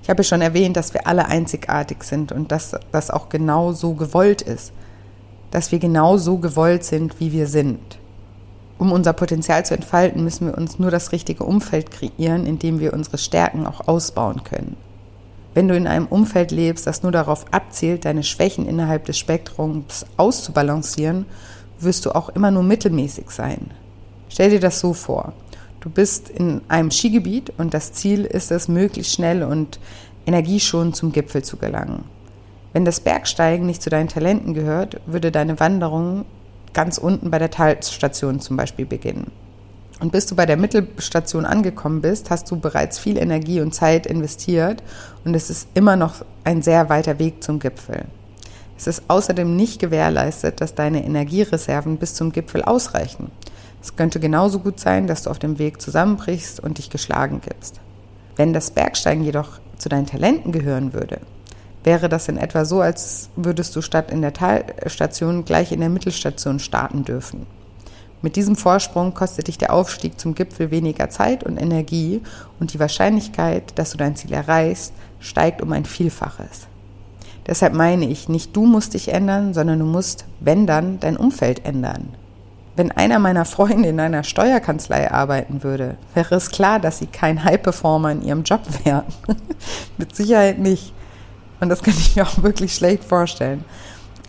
Ich 0.03 0.09
habe 0.09 0.25
schon 0.25 0.41
erwähnt, 0.41 0.75
dass 0.75 0.93
wir 0.93 1.07
alle 1.07 1.27
einzigartig 1.27 2.03
sind 2.03 2.33
und 2.33 2.51
dass 2.51 2.75
das 2.91 3.09
auch 3.09 3.29
genau 3.29 3.71
so 3.71 3.93
gewollt 3.93 4.41
ist. 4.41 4.73
Dass 5.49 5.71
wir 5.71 5.79
genau 5.79 6.17
so 6.17 6.39
gewollt 6.39 6.83
sind, 6.83 7.21
wie 7.21 7.31
wir 7.31 7.47
sind. 7.47 7.79
Um 8.77 8.91
unser 8.91 9.13
Potenzial 9.13 9.65
zu 9.65 9.75
entfalten, 9.75 10.25
müssen 10.25 10.47
wir 10.47 10.57
uns 10.57 10.77
nur 10.77 10.91
das 10.91 11.13
richtige 11.13 11.45
Umfeld 11.45 11.89
kreieren, 11.89 12.45
in 12.45 12.59
dem 12.59 12.81
wir 12.81 12.91
unsere 12.91 13.17
Stärken 13.17 13.65
auch 13.65 13.87
ausbauen 13.87 14.43
können. 14.43 14.75
Wenn 15.55 15.69
du 15.69 15.75
in 15.75 15.87
einem 15.87 16.05
Umfeld 16.07 16.51
lebst, 16.51 16.85
das 16.85 17.01
nur 17.01 17.13
darauf 17.13 17.45
abzielt, 17.51 18.03
deine 18.03 18.23
Schwächen 18.23 18.67
innerhalb 18.67 19.05
des 19.05 19.17
Spektrums 19.17 20.05
auszubalancieren, 20.17 21.25
wirst 21.79 22.05
du 22.05 22.11
auch 22.11 22.27
immer 22.27 22.51
nur 22.51 22.61
mittelmäßig 22.61 23.29
sein. 23.29 23.71
Stell 24.27 24.49
dir 24.49 24.59
das 24.59 24.81
so 24.81 24.93
vor. 24.93 25.31
Du 25.79 25.89
bist 25.89 26.29
in 26.29 26.59
einem 26.67 26.91
Skigebiet 26.91 27.53
und 27.57 27.73
das 27.73 27.93
Ziel 27.93 28.25
ist 28.25 28.51
es, 28.51 28.67
möglichst 28.67 29.13
schnell 29.13 29.43
und 29.43 29.79
energieschonend 30.25 30.97
zum 30.97 31.13
Gipfel 31.13 31.41
zu 31.41 31.55
gelangen. 31.55 32.03
Wenn 32.73 32.83
das 32.83 32.99
Bergsteigen 32.99 33.65
nicht 33.65 33.81
zu 33.81 33.89
deinen 33.89 34.09
Talenten 34.09 34.53
gehört, 34.53 34.99
würde 35.05 35.31
deine 35.31 35.57
Wanderung 35.61 36.25
ganz 36.73 36.97
unten 36.97 37.31
bei 37.31 37.39
der 37.39 37.51
Talstation 37.51 38.41
zum 38.41 38.57
Beispiel 38.57 38.85
beginnen. 38.85 39.31
Und 39.99 40.11
bis 40.11 40.25
du 40.25 40.35
bei 40.35 40.45
der 40.45 40.57
Mittelstation 40.57 41.45
angekommen 41.45 42.01
bist, 42.01 42.29
hast 42.29 42.51
du 42.51 42.59
bereits 42.59 42.99
viel 42.99 43.17
Energie 43.17 43.61
und 43.61 43.73
Zeit 43.73 44.05
investiert 44.05 44.83
und 45.23 45.33
es 45.35 45.49
ist 45.49 45.69
immer 45.73 45.95
noch 45.95 46.25
ein 46.43 46.61
sehr 46.61 46.89
weiter 46.89 47.17
Weg 47.17 47.43
zum 47.43 47.59
Gipfel. 47.59 48.05
Es 48.77 48.87
ist 48.87 49.03
außerdem 49.07 49.55
nicht 49.55 49.79
gewährleistet, 49.79 50.59
dass 50.59 50.75
deine 50.75 51.05
Energiereserven 51.05 51.97
bis 51.97 52.13
zum 52.13 52.33
Gipfel 52.33 52.61
ausreichen. 52.61 53.31
Es 53.81 53.95
könnte 53.95 54.19
genauso 54.19 54.59
gut 54.59 54.79
sein, 54.79 55.07
dass 55.07 55.23
du 55.23 55.29
auf 55.29 55.39
dem 55.39 55.59
Weg 55.59 55.81
zusammenbrichst 55.81 56.59
und 56.59 56.77
dich 56.77 56.89
geschlagen 56.89 57.39
gibst. 57.41 57.79
Wenn 58.35 58.51
das 58.51 58.71
Bergsteigen 58.71 59.23
jedoch 59.23 59.59
zu 59.77 59.87
deinen 59.87 60.07
Talenten 60.07 60.51
gehören 60.51 60.93
würde, 60.93 61.19
wäre 61.85 62.09
das 62.09 62.27
in 62.27 62.37
etwa 62.37 62.65
so, 62.65 62.81
als 62.81 63.29
würdest 63.35 63.75
du 63.75 63.81
statt 63.81 64.11
in 64.11 64.21
der 64.21 64.33
Talstation 64.33 65.45
gleich 65.45 65.71
in 65.71 65.79
der 65.79 65.89
Mittelstation 65.89 66.59
starten 66.59 67.05
dürfen. 67.05 67.45
Mit 68.21 68.35
diesem 68.35 68.55
Vorsprung 68.55 69.13
kostet 69.13 69.47
dich 69.47 69.57
der 69.57 69.73
Aufstieg 69.73 70.19
zum 70.19 70.35
Gipfel 70.35 70.71
weniger 70.71 71.09
Zeit 71.09 71.43
und 71.43 71.57
Energie 71.57 72.21
und 72.59 72.73
die 72.73 72.79
Wahrscheinlichkeit, 72.79 73.77
dass 73.77 73.91
du 73.91 73.97
dein 73.97 74.15
Ziel 74.15 74.33
erreichst, 74.33 74.93
steigt 75.19 75.61
um 75.61 75.71
ein 75.71 75.85
Vielfaches. 75.85 76.67
Deshalb 77.47 77.73
meine 77.73 78.05
ich, 78.05 78.27
nicht 78.27 78.55
du 78.55 78.65
musst 78.65 78.95
dich 78.95 79.09
ändern, 79.09 79.53
sondern 79.53 79.79
du 79.79 79.85
musst, 79.85 80.25
wenn 80.39 80.65
dann, 80.65 80.99
dein 80.99 81.17
Umfeld 81.17 81.63
ändern. 81.65 82.09
Wenn 82.75 82.91
einer 82.91 83.19
meiner 83.19 83.45
Freunde 83.45 83.87
in 83.87 83.99
einer 83.99 84.23
Steuerkanzlei 84.23 85.11
arbeiten 85.11 85.63
würde, 85.63 85.95
wäre 86.13 86.35
es 86.35 86.49
klar, 86.49 86.79
dass 86.79 86.97
sie 86.97 87.05
kein 87.05 87.43
High-Performer 87.43 88.11
in 88.11 88.21
ihrem 88.23 88.43
Job 88.43 88.61
wären. 88.83 89.05
Mit 89.97 90.15
Sicherheit 90.15 90.59
nicht. 90.59 90.93
Und 91.61 91.69
das 91.69 91.83
kann 91.83 91.93
ich 91.97 92.15
mir 92.15 92.23
auch 92.23 92.43
wirklich 92.43 92.75
schlecht 92.75 93.05
vorstellen. 93.05 93.63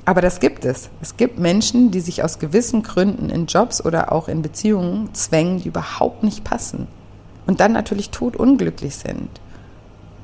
Aber 0.07 0.21
das 0.21 0.39
gibt 0.39 0.65
es. 0.65 0.89
Es 1.03 1.17
gibt 1.17 1.41
Menschen, 1.41 1.91
die 1.91 2.01
sich 2.01 2.23
aus 2.23 2.39
gewissen 2.39 2.85
Gründen 2.85 3.29
in 3.29 3.47
Jobs 3.47 3.85
oder 3.85 4.13
auch 4.13 4.29
in 4.29 4.41
Beziehungen 4.41 5.13
zwängen, 5.15 5.61
die 5.61 5.69
überhaupt 5.69 6.23
nicht 6.23 6.45
passen. 6.45 6.87
Und 7.49 7.59
dann 7.59 7.73
natürlich 7.73 8.11
totunglücklich 8.11 8.95
sind. 8.95 9.29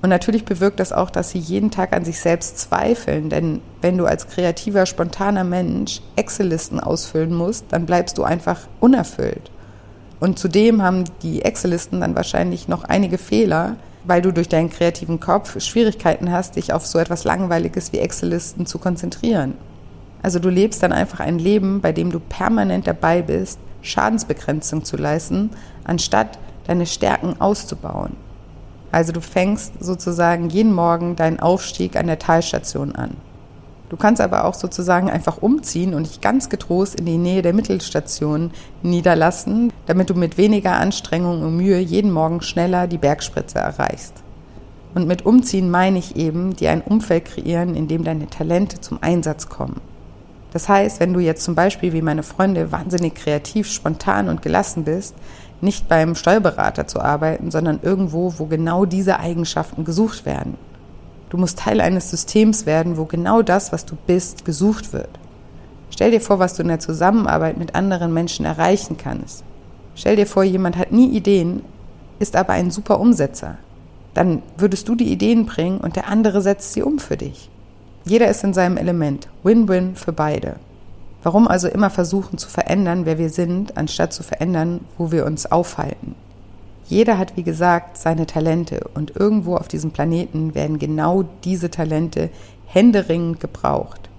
Und 0.01 0.09
natürlich 0.09 0.45
bewirkt 0.45 0.79
das 0.79 0.93
auch, 0.93 1.11
dass 1.11 1.31
sie 1.31 1.39
jeden 1.41 1.73
Tag 1.73 1.93
an 1.93 2.05
sich 2.05 2.21
selbst 2.21 2.59
zweifeln. 2.59 3.29
Denn 3.29 3.61
wenn 3.81 3.99
du 3.99 4.07
als 4.07 4.29
kreativer, 4.29 4.87
spontaner 4.87 5.45
Mensch 5.45 6.01
Excel-Listen 6.15 6.79
ausfüllen 6.79 7.35
musst, 7.35 7.67
dann 7.71 7.85
bleibst 7.85 8.19
du 8.19 8.23
einfach 8.23 8.61
unerfüllt. 8.79 9.51
Und 10.21 10.39
zudem 10.39 10.81
haben 10.83 11.05
die 11.23 11.43
Excel-Listen 11.43 12.01
dann 12.01 12.15
wahrscheinlich 12.15 12.69
noch 12.69 12.85
einige 12.85 13.19
Fehler, 13.19 13.75
weil 14.05 14.23
du 14.23 14.33
durch 14.33 14.49
deinen 14.49 14.71
kreativen 14.71 15.19
Kopf 15.19 15.61
Schwierigkeiten 15.61 16.31
hast, 16.31 16.55
dich 16.55 16.73
auf 16.73 16.87
so 16.87 17.01
etwas 17.01 17.25
Langweiliges 17.25 17.93
wie 17.93 17.99
Excel-Listen 17.99 18.65
zu 18.67 18.79
konzentrieren. 18.79 19.55
Also 20.23 20.39
du 20.39 20.49
lebst 20.49 20.83
dann 20.83 20.93
einfach 20.93 21.21
ein 21.21 21.39
Leben, 21.39 21.81
bei 21.81 21.93
dem 21.93 22.11
du 22.11 22.21
permanent 22.21 22.87
dabei 22.87 23.23
bist, 23.23 23.59
Schadensbegrenzung 23.83 24.85
zu 24.85 24.97
leisten, 24.97 25.51
anstatt 25.85 26.39
deine 26.67 26.87
Stärken 26.87 27.41
auszubauen. 27.41 28.17
Also 28.93 29.13
du 29.13 29.21
fängst 29.21 29.83
sozusagen 29.83 30.49
jeden 30.51 30.73
Morgen 30.73 31.17
deinen 31.17 31.41
Aufstieg 31.41 31.97
an 31.97 32.07
der 32.07 32.19
Talstation 32.19 32.95
an. 32.95 33.17
Du 33.89 33.97
kannst 33.99 34.23
aber 34.23 34.47
auch 34.47 34.55
sozusagen 34.55 35.11
einfach 35.11 35.43
umziehen 35.43 35.93
und 35.93 36.07
dich 36.07 36.21
ganz 36.23 36.49
getrost 36.49 36.99
in 36.99 37.05
die 37.05 37.19
Nähe 37.19 37.43
der 37.43 37.53
Mittelstation 37.53 38.51
niederlassen, 38.83 39.71
damit 39.87 40.09
du 40.09 40.15
mit 40.15 40.39
weniger 40.39 40.73
Anstrengung 40.73 41.43
und 41.43 41.57
Mühe 41.57 41.79
jeden 41.79 42.11
Morgen 42.11 42.41
schneller 42.41 42.87
die 42.87 42.97
Bergspritze 42.97 43.59
erreichst. 43.59 44.15
Und 44.95 45.07
mit 45.07 45.27
Umziehen 45.27 45.71
meine 45.71 45.99
ich 45.99 46.17
eben, 46.17 46.57
dir 46.57 46.71
ein 46.71 46.81
Umfeld 46.81 47.27
kreieren, 47.27 47.75
in 47.75 47.89
dem 47.89 48.05
deine 48.05 48.29
Talente 48.29 48.81
zum 48.81 49.03
Einsatz 49.03 49.49
kommen. 49.49 49.81
Das 50.53 50.69
heißt, 50.69 51.01
wenn 51.01 51.15
du 51.15 51.21
jetzt 51.21 51.45
zum 51.45 51.55
Beispiel 51.55 51.93
wie 51.93 52.03
meine 52.03 52.23
Freunde 52.23 52.73
wahnsinnig 52.73 53.15
kreativ, 53.15 53.71
spontan 53.71 54.29
und 54.29 54.43
gelassen 54.43 54.85
bist, 54.85 55.15
nicht 55.63 55.89
beim 55.89 56.15
Steuerberater 56.15 56.87
zu 56.87 57.01
arbeiten, 57.01 57.51
sondern 57.51 57.81
irgendwo, 57.83 58.35
wo 58.37 58.47
genau 58.47 58.85
diese 58.85 59.19
Eigenschaften 59.19 59.85
gesucht 59.85 60.27
werden. 60.27 60.57
Du 61.31 61.39
musst 61.39 61.61
Teil 61.61 61.81
eines 61.81 62.11
Systems 62.11 62.67
werden, 62.67 62.99
wo 62.99 63.07
genau 63.07 63.41
das, 63.41 63.73
was 63.73 63.87
du 63.87 63.97
bist, 64.07 64.45
gesucht 64.45 64.93
wird. 64.93 65.09
Stell 65.89 66.11
dir 66.11 66.21
vor, 66.21 66.39
was 66.39 66.55
du 66.55 66.63
in 66.63 66.69
der 66.69 66.81
Zusammenarbeit 66.81 67.57
mit 67.57 67.75
anderen 67.75 68.13
Menschen 68.13 68.45
erreichen 68.45 68.97
kannst. 68.99 69.45
Stell 69.95 70.17
dir 70.17 70.27
vor, 70.27 70.43
jemand 70.43 70.77
hat 70.77 70.93
nie 70.93 71.09
Ideen, 71.09 71.63
ist 72.19 72.37
aber 72.37 72.53
ein 72.53 72.71
super 72.71 73.01
Umsetzer. 73.01 73.57
Dann 74.15 74.43
würdest 74.59 74.89
du 74.89 74.95
die 74.95 75.11
Ideen 75.11 75.47
bringen 75.47 75.79
und 75.79 75.97
der 75.97 76.09
andere 76.09 76.43
setzt 76.43 76.73
sie 76.73 76.83
um 76.83 76.99
für 76.99 77.17
dich. 77.17 77.49
Jeder 78.05 78.29
ist 78.29 78.43
in 78.43 78.53
seinem 78.53 78.77
Element. 78.77 79.29
Win-win 79.43 79.95
für 79.95 80.13
beide. 80.13 80.57
Warum 81.23 81.47
also 81.47 81.69
immer 81.69 81.89
versuchen 81.89 82.37
zu 82.37 82.49
verändern, 82.49 83.07
wer 83.07 83.17
wir 83.17 83.31
sind, 83.31 83.77
anstatt 83.77 84.13
zu 84.13 84.25
verändern, 84.25 84.81
wo 84.99 85.13
wir 85.13 85.25
uns 85.25 85.51
aufhalten? 85.51 86.17
Jeder 86.89 87.17
hat, 87.17 87.37
wie 87.37 87.45
gesagt, 87.45 87.97
seine 87.97 88.27
Talente 88.27 88.81
und 88.95 89.15
irgendwo 89.15 89.57
auf 89.57 89.69
diesem 89.69 89.93
Planeten 89.93 90.55
werden 90.55 90.81
genau 90.81 91.25
diese 91.45 91.71
Talente 91.71 92.29
händeringend 92.67 93.39
gebraucht. 93.39 94.11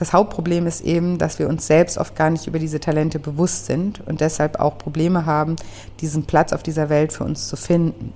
Das 0.00 0.12
Hauptproblem 0.12 0.66
ist 0.66 0.80
eben, 0.80 1.18
dass 1.18 1.38
wir 1.38 1.48
uns 1.48 1.66
selbst 1.66 1.98
oft 1.98 2.16
gar 2.16 2.30
nicht 2.30 2.46
über 2.46 2.58
diese 2.58 2.80
Talente 2.80 3.18
bewusst 3.18 3.66
sind 3.66 4.00
und 4.06 4.20
deshalb 4.20 4.58
auch 4.58 4.76
Probleme 4.76 5.26
haben, 5.26 5.56
diesen 6.00 6.24
Platz 6.24 6.52
auf 6.52 6.62
dieser 6.62 6.88
Welt 6.88 7.12
für 7.12 7.24
uns 7.24 7.46
zu 7.46 7.56
finden. 7.56 8.12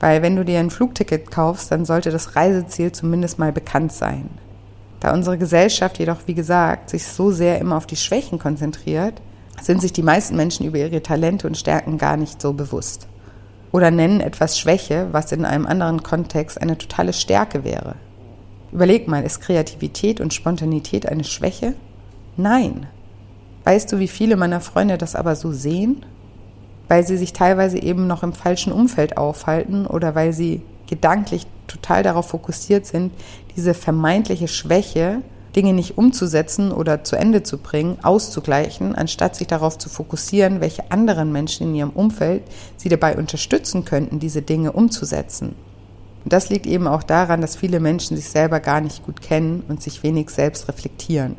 Weil 0.00 0.22
wenn 0.22 0.36
du 0.36 0.44
dir 0.44 0.60
ein 0.60 0.70
Flugticket 0.70 1.30
kaufst, 1.30 1.72
dann 1.72 1.84
sollte 1.84 2.10
das 2.10 2.36
Reiseziel 2.36 2.92
zumindest 2.92 3.38
mal 3.38 3.52
bekannt 3.52 3.92
sein. 3.92 4.28
Da 5.00 5.12
unsere 5.12 5.38
Gesellschaft 5.38 5.98
jedoch, 5.98 6.18
wie 6.26 6.34
gesagt, 6.34 6.90
sich 6.90 7.06
so 7.06 7.30
sehr 7.30 7.58
immer 7.58 7.76
auf 7.76 7.86
die 7.86 7.96
Schwächen 7.96 8.38
konzentriert, 8.38 9.20
sind 9.60 9.80
sich 9.80 9.92
die 9.92 10.02
meisten 10.02 10.36
Menschen 10.36 10.66
über 10.66 10.78
ihre 10.78 11.02
Talente 11.02 11.46
und 11.46 11.56
Stärken 11.56 11.98
gar 11.98 12.16
nicht 12.16 12.40
so 12.40 12.52
bewusst. 12.52 13.08
Oder 13.72 13.90
nennen 13.90 14.20
etwas 14.20 14.58
Schwäche, 14.58 15.08
was 15.12 15.32
in 15.32 15.44
einem 15.44 15.66
anderen 15.66 16.02
Kontext 16.02 16.60
eine 16.60 16.78
totale 16.78 17.12
Stärke 17.12 17.64
wäre. 17.64 17.96
Überleg 18.72 19.08
mal, 19.08 19.24
ist 19.24 19.40
Kreativität 19.40 20.20
und 20.20 20.34
Spontanität 20.34 21.06
eine 21.06 21.24
Schwäche? 21.24 21.74
Nein. 22.36 22.86
Weißt 23.64 23.92
du, 23.92 23.98
wie 23.98 24.08
viele 24.08 24.36
meiner 24.36 24.60
Freunde 24.60 24.96
das 24.98 25.14
aber 25.14 25.36
so 25.36 25.52
sehen? 25.52 26.04
Weil 26.88 27.06
sie 27.06 27.16
sich 27.16 27.32
teilweise 27.32 27.78
eben 27.78 28.06
noch 28.06 28.22
im 28.22 28.32
falschen 28.32 28.72
Umfeld 28.72 29.16
aufhalten 29.16 29.86
oder 29.86 30.14
weil 30.14 30.32
sie 30.32 30.62
gedanklich 30.88 31.46
total 31.66 32.02
darauf 32.02 32.28
fokussiert 32.28 32.86
sind, 32.86 33.12
diese 33.54 33.74
vermeintliche 33.74 34.48
Schwäche 34.48 35.22
Dinge 35.56 35.72
nicht 35.72 35.98
umzusetzen 35.98 36.72
oder 36.72 37.04
zu 37.04 37.16
Ende 37.16 37.42
zu 37.42 37.58
bringen, 37.58 37.98
auszugleichen, 38.02 38.94
anstatt 38.94 39.34
sich 39.34 39.46
darauf 39.46 39.78
zu 39.78 39.88
fokussieren, 39.88 40.60
welche 40.60 40.90
anderen 40.90 41.32
Menschen 41.32 41.68
in 41.68 41.74
ihrem 41.74 41.90
Umfeld 41.90 42.42
sie 42.76 42.88
dabei 42.88 43.16
unterstützen 43.16 43.84
könnten, 43.84 44.20
diese 44.20 44.42
Dinge 44.42 44.72
umzusetzen. 44.72 45.56
Und 46.24 46.32
das 46.32 46.50
liegt 46.50 46.66
eben 46.66 46.86
auch 46.86 47.02
daran, 47.02 47.40
dass 47.40 47.56
viele 47.56 47.80
Menschen 47.80 48.16
sich 48.16 48.28
selber 48.28 48.60
gar 48.60 48.80
nicht 48.80 49.04
gut 49.04 49.22
kennen 49.22 49.64
und 49.68 49.82
sich 49.82 50.02
wenig 50.02 50.30
selbst 50.30 50.68
reflektieren. 50.68 51.36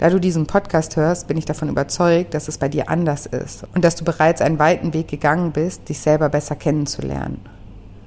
Da 0.00 0.08
du 0.08 0.18
diesen 0.18 0.46
Podcast 0.46 0.96
hörst, 0.96 1.28
bin 1.28 1.36
ich 1.36 1.44
davon 1.44 1.68
überzeugt, 1.68 2.32
dass 2.32 2.48
es 2.48 2.56
bei 2.56 2.70
dir 2.70 2.88
anders 2.88 3.26
ist 3.26 3.64
und 3.74 3.84
dass 3.84 3.96
du 3.96 4.04
bereits 4.06 4.40
einen 4.40 4.58
weiten 4.58 4.94
Weg 4.94 5.08
gegangen 5.08 5.52
bist, 5.52 5.90
dich 5.90 5.98
selber 5.98 6.30
besser 6.30 6.56
kennenzulernen. 6.56 7.38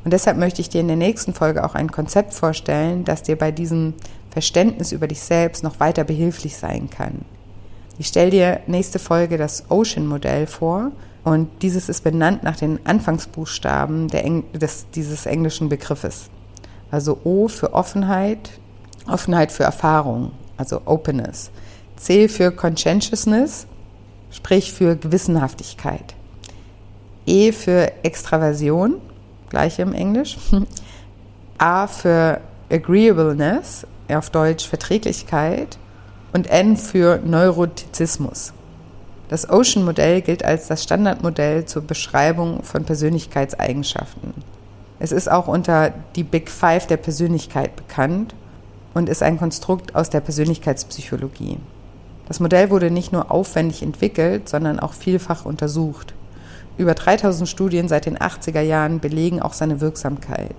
Und 0.04 0.12
deshalb 0.12 0.40
möchte 0.40 0.60
ich 0.60 0.70
dir 0.70 0.82
in 0.82 0.88
der 0.88 0.98
nächsten 0.98 1.36
Folge 1.36 1.64
auch 1.64 1.76
ein 1.76 1.92
Konzept 1.92 2.34
vorstellen, 2.34 3.06
das 3.06 3.22
dir 3.22 3.38
bei 3.38 3.52
diesem 3.52 3.94
Verständnis 4.32 4.92
über 4.92 5.08
dich 5.08 5.22
selbst 5.22 5.64
noch 5.64 5.80
weiter 5.80 6.04
behilflich 6.04 6.58
sein 6.58 6.90
kann. 6.90 7.26
Ich 8.00 8.08
stelle 8.08 8.32
dir 8.32 8.62
nächste 8.66 8.98
Folge 8.98 9.38
das 9.38 9.66
Ocean-Modell 9.70 10.48
vor 10.48 10.94
und 11.24 11.48
dieses 11.62 11.90
ist 11.90 12.04
benannt 12.04 12.42
nach 12.42 12.56
den 12.56 12.84
Anfangsbuchstaben 12.88 14.10
Eng 14.10 14.46
des, 14.54 14.88
dieses 14.96 15.28
englischen 15.28 15.70
Begriffes. 15.70 16.32
Also 16.90 17.20
O 17.24 17.48
für 17.50 17.76
Offenheit, 17.76 18.50
Offenheit 19.08 19.52
für 19.52 19.64
Erfahrung, 19.64 20.32
also 20.58 20.82
Openness. 20.86 21.52
C 22.04 22.28
für 22.28 22.52
Conscientiousness, 22.52 23.66
sprich 24.30 24.74
für 24.74 24.98
Gewissenhaftigkeit. 24.98 26.16
E 27.26 27.54
für 27.54 27.94
Extraversion, 28.04 28.96
gleich 29.50 29.80
im 29.80 29.94
Englisch. 29.94 30.38
A 31.58 31.88
für 31.88 32.42
Agreeableness, 32.70 33.88
auf 34.10 34.30
Deutsch 34.32 34.68
Verträglichkeit. 34.68 35.78
Und 36.34 36.48
N 36.48 36.76
für 36.76 37.20
Neurotizismus. 37.24 38.52
Das 39.30 39.50
Ocean-Modell 39.50 40.22
gilt 40.22 40.44
als 40.44 40.68
das 40.68 40.84
Standardmodell 40.84 41.64
zur 41.64 41.84
Beschreibung 41.84 42.64
von 42.64 42.84
Persönlichkeitseigenschaften. 42.84 44.34
Es 45.00 45.14
ist 45.14 45.32
auch 45.32 45.48
unter 45.48 45.94
die 46.18 46.24
Big 46.24 46.52
Five 46.52 46.86
der 46.88 46.98
Persönlichkeit 46.98 47.78
bekannt 47.78 48.36
und 48.94 49.08
ist 49.08 49.24
ein 49.24 49.38
Konstrukt 49.38 49.96
aus 49.96 50.10
der 50.10 50.20
Persönlichkeitspsychologie. 50.20 51.60
Das 52.28 52.40
Modell 52.40 52.70
wurde 52.70 52.92
nicht 52.92 53.12
nur 53.12 53.32
aufwendig 53.32 53.82
entwickelt, 53.82 54.48
sondern 54.48 54.80
auch 54.80 54.94
vielfach 54.94 55.46
untersucht. 55.46 56.14
Über 56.78 56.94
3000 56.94 57.48
Studien 57.48 57.88
seit 57.88 58.06
den 58.06 58.18
80er 58.18 58.62
Jahren 58.62 59.00
belegen 59.00 59.42
auch 59.42 59.54
seine 59.54 59.82
Wirksamkeit. 59.82 60.56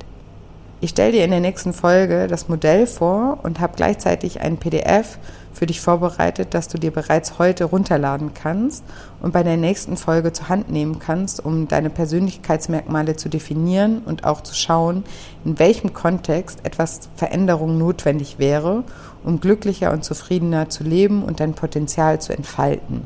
Ich 0.81 0.90
stelle 0.90 1.12
dir 1.12 1.24
in 1.24 1.31
der 1.31 1.40
nächsten 1.40 1.72
Folge 1.72 2.27
das 2.27 2.48
Modell 2.48 2.87
vor 2.87 3.38
und 3.42 3.59
habe 3.59 3.72
gleichzeitig 3.74 4.42
ein 4.42 4.59
PDF 4.59 5.18
für 5.55 5.64
dich 5.64 5.81
vorbereitet, 5.81 6.48
das 6.50 6.68
du 6.68 6.79
dir 6.79 6.90
bereits 6.90 7.38
heute 7.38 7.64
runterladen 7.64 8.35
kannst 8.35 8.85
und 9.22 9.33
bei 9.33 9.42
der 9.42 9.57
nächsten 9.57 9.96
Folge 9.96 10.33
zur 10.33 10.50
Hand 10.50 10.70
nehmen 10.70 10.98
kannst, 10.98 11.42
um 11.42 11.68
deine 11.68 11.88
Persönlichkeitsmerkmale 11.88 13.16
zu 13.16 13.31
definieren 13.31 14.03
und 14.05 14.24
auch 14.24 14.42
zu 14.42 14.55
schauen, 14.55 15.05
in 15.44 15.59
welchem 15.59 15.94
Kontext 15.94 16.59
etwas 16.64 17.09
Veränderung 17.16 17.79
notwendig 17.79 18.38
wäre, 18.38 18.85
um 19.24 19.40
glücklicher 19.40 19.92
und 19.92 20.04
zufriedener 20.04 20.68
zu 20.68 20.84
leben 20.84 21.24
und 21.24 21.40
dein 21.40 21.54
Potenzial 21.54 22.20
zu 22.20 22.32
entfalten. 22.32 23.02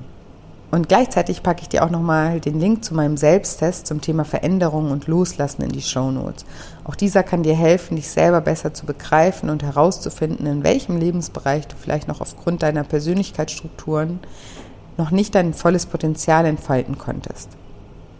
Und 0.70 0.88
gleichzeitig 0.88 1.42
packe 1.42 1.62
ich 1.62 1.70
dir 1.70 1.82
auch 1.82 1.90
nochmal 1.90 2.40
den 2.40 2.60
Link 2.60 2.84
zu 2.84 2.94
meinem 2.94 3.16
Selbsttest 3.16 3.86
zum 3.86 4.02
Thema 4.02 4.24
Veränderung 4.24 4.90
und 4.90 5.06
Loslassen 5.06 5.62
in 5.62 5.70
die 5.70 5.80
Show 5.80 6.10
Notes. 6.10 6.44
Auch 6.84 6.94
dieser 6.94 7.22
kann 7.22 7.42
dir 7.42 7.54
helfen, 7.54 7.96
dich 7.96 8.10
selber 8.10 8.42
besser 8.42 8.74
zu 8.74 8.84
begreifen 8.84 9.48
und 9.48 9.62
herauszufinden, 9.62 10.46
in 10.46 10.64
welchem 10.64 10.98
Lebensbereich 10.98 11.66
du 11.68 11.76
vielleicht 11.76 12.06
noch 12.06 12.20
aufgrund 12.20 12.62
deiner 12.62 12.84
Persönlichkeitsstrukturen 12.84 14.20
noch 14.98 15.10
nicht 15.10 15.34
dein 15.34 15.54
volles 15.54 15.86
Potenzial 15.86 16.44
entfalten 16.44 16.98
konntest. 16.98 17.48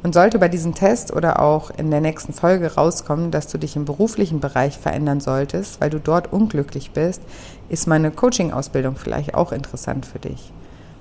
Und 0.03 0.15
sollte 0.15 0.39
bei 0.39 0.49
diesem 0.49 0.75
Test 0.75 1.13
oder 1.13 1.41
auch 1.41 1.71
in 1.71 1.91
der 1.91 2.01
nächsten 2.01 2.33
Folge 2.33 2.75
rauskommen, 2.75 3.31
dass 3.33 3.49
du 3.49 3.59
dich 3.59 3.75
im 3.75 3.85
beruflichen 3.85 4.39
Bereich 4.39 4.79
verändern 4.79 5.21
solltest, 5.21 5.81
weil 5.81 5.91
du 5.91 5.99
dort 5.99 6.33
unglücklich 6.33 6.93
bist, 6.93 7.21
ist 7.69 7.89
meine 7.89 8.11
Coaching-Ausbildung 8.13 8.97
vielleicht 8.97 9.35
auch 9.35 9.51
interessant 9.51 10.07
für 10.07 10.21
dich. 10.21 10.53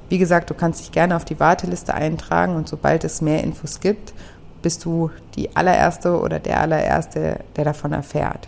Wie 0.09 0.17
gesagt, 0.17 0.49
du 0.49 0.53
kannst 0.53 0.79
dich 0.79 0.91
gerne 0.91 1.15
auf 1.15 1.25
die 1.25 1.39
Warteliste 1.39 1.93
eintragen 1.93 2.55
und 2.55 2.67
sobald 2.67 3.03
es 3.03 3.21
mehr 3.21 3.43
Infos 3.43 3.81
gibt, 3.81 4.13
bist 4.61 4.83
du 4.85 5.11
die 5.35 5.55
allererste 5.55 6.19
oder 6.19 6.39
der 6.39 6.59
allererste, 6.59 7.41
der 7.55 7.65
davon 7.65 7.93
erfährt. 7.93 8.47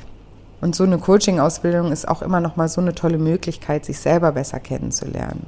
Und 0.61 0.75
so 0.75 0.83
eine 0.83 0.97
Coaching-Ausbildung 0.97 1.91
ist 1.91 2.07
auch 2.07 2.21
immer 2.21 2.39
noch 2.39 2.55
mal 2.55 2.67
so 2.67 2.81
eine 2.81 2.95
tolle 2.95 3.17
Möglichkeit, 3.17 3.85
sich 3.85 3.99
selber 3.99 4.31
besser 4.31 4.59
kennenzulernen. 4.59 5.47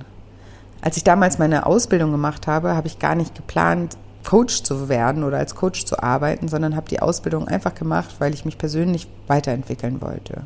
Als 0.81 0.97
ich 0.97 1.03
damals 1.03 1.37
meine 1.37 1.65
Ausbildung 1.65 2.11
gemacht 2.11 2.47
habe, 2.47 2.75
habe 2.75 2.87
ich 2.87 2.99
gar 2.99 3.15
nicht 3.15 3.35
geplant, 3.35 3.97
Coach 4.23 4.63
zu 4.63 4.89
werden 4.89 5.23
oder 5.23 5.37
als 5.37 5.55
Coach 5.55 5.85
zu 5.85 6.01
arbeiten, 6.01 6.47
sondern 6.47 6.75
habe 6.75 6.89
die 6.89 7.01
Ausbildung 7.01 7.47
einfach 7.47 7.75
gemacht, 7.75 8.15
weil 8.19 8.33
ich 8.33 8.45
mich 8.45 8.57
persönlich 8.57 9.07
weiterentwickeln 9.27 10.01
wollte. 10.01 10.43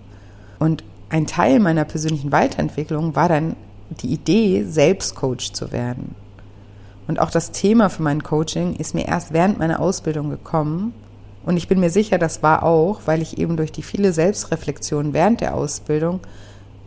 Und 0.59 0.83
ein 1.09 1.27
Teil 1.27 1.59
meiner 1.59 1.85
persönlichen 1.85 2.31
Weiterentwicklung 2.31 3.15
war 3.15 3.29
dann 3.29 3.55
die 3.89 4.11
Idee, 4.11 4.63
selbst 4.63 5.15
Coach 5.15 5.53
zu 5.53 5.71
werden. 5.71 6.15
Und 7.07 7.19
auch 7.19 7.29
das 7.29 7.51
Thema 7.51 7.89
für 7.89 8.01
mein 8.01 8.23
Coaching 8.23 8.75
ist 8.75 8.95
mir 8.95 9.07
erst 9.07 9.31
während 9.31 9.59
meiner 9.59 9.79
Ausbildung 9.79 10.29
gekommen. 10.29 10.93
Und 11.45 11.57
ich 11.57 11.67
bin 11.67 11.79
mir 11.79 11.91
sicher, 11.91 12.17
das 12.17 12.41
war 12.41 12.63
auch, 12.63 13.01
weil 13.05 13.21
ich 13.21 13.38
eben 13.38 13.57
durch 13.57 13.71
die 13.71 13.83
viele 13.83 14.11
Selbstreflexionen 14.11 15.13
während 15.13 15.41
der 15.41 15.53
Ausbildung 15.53 16.21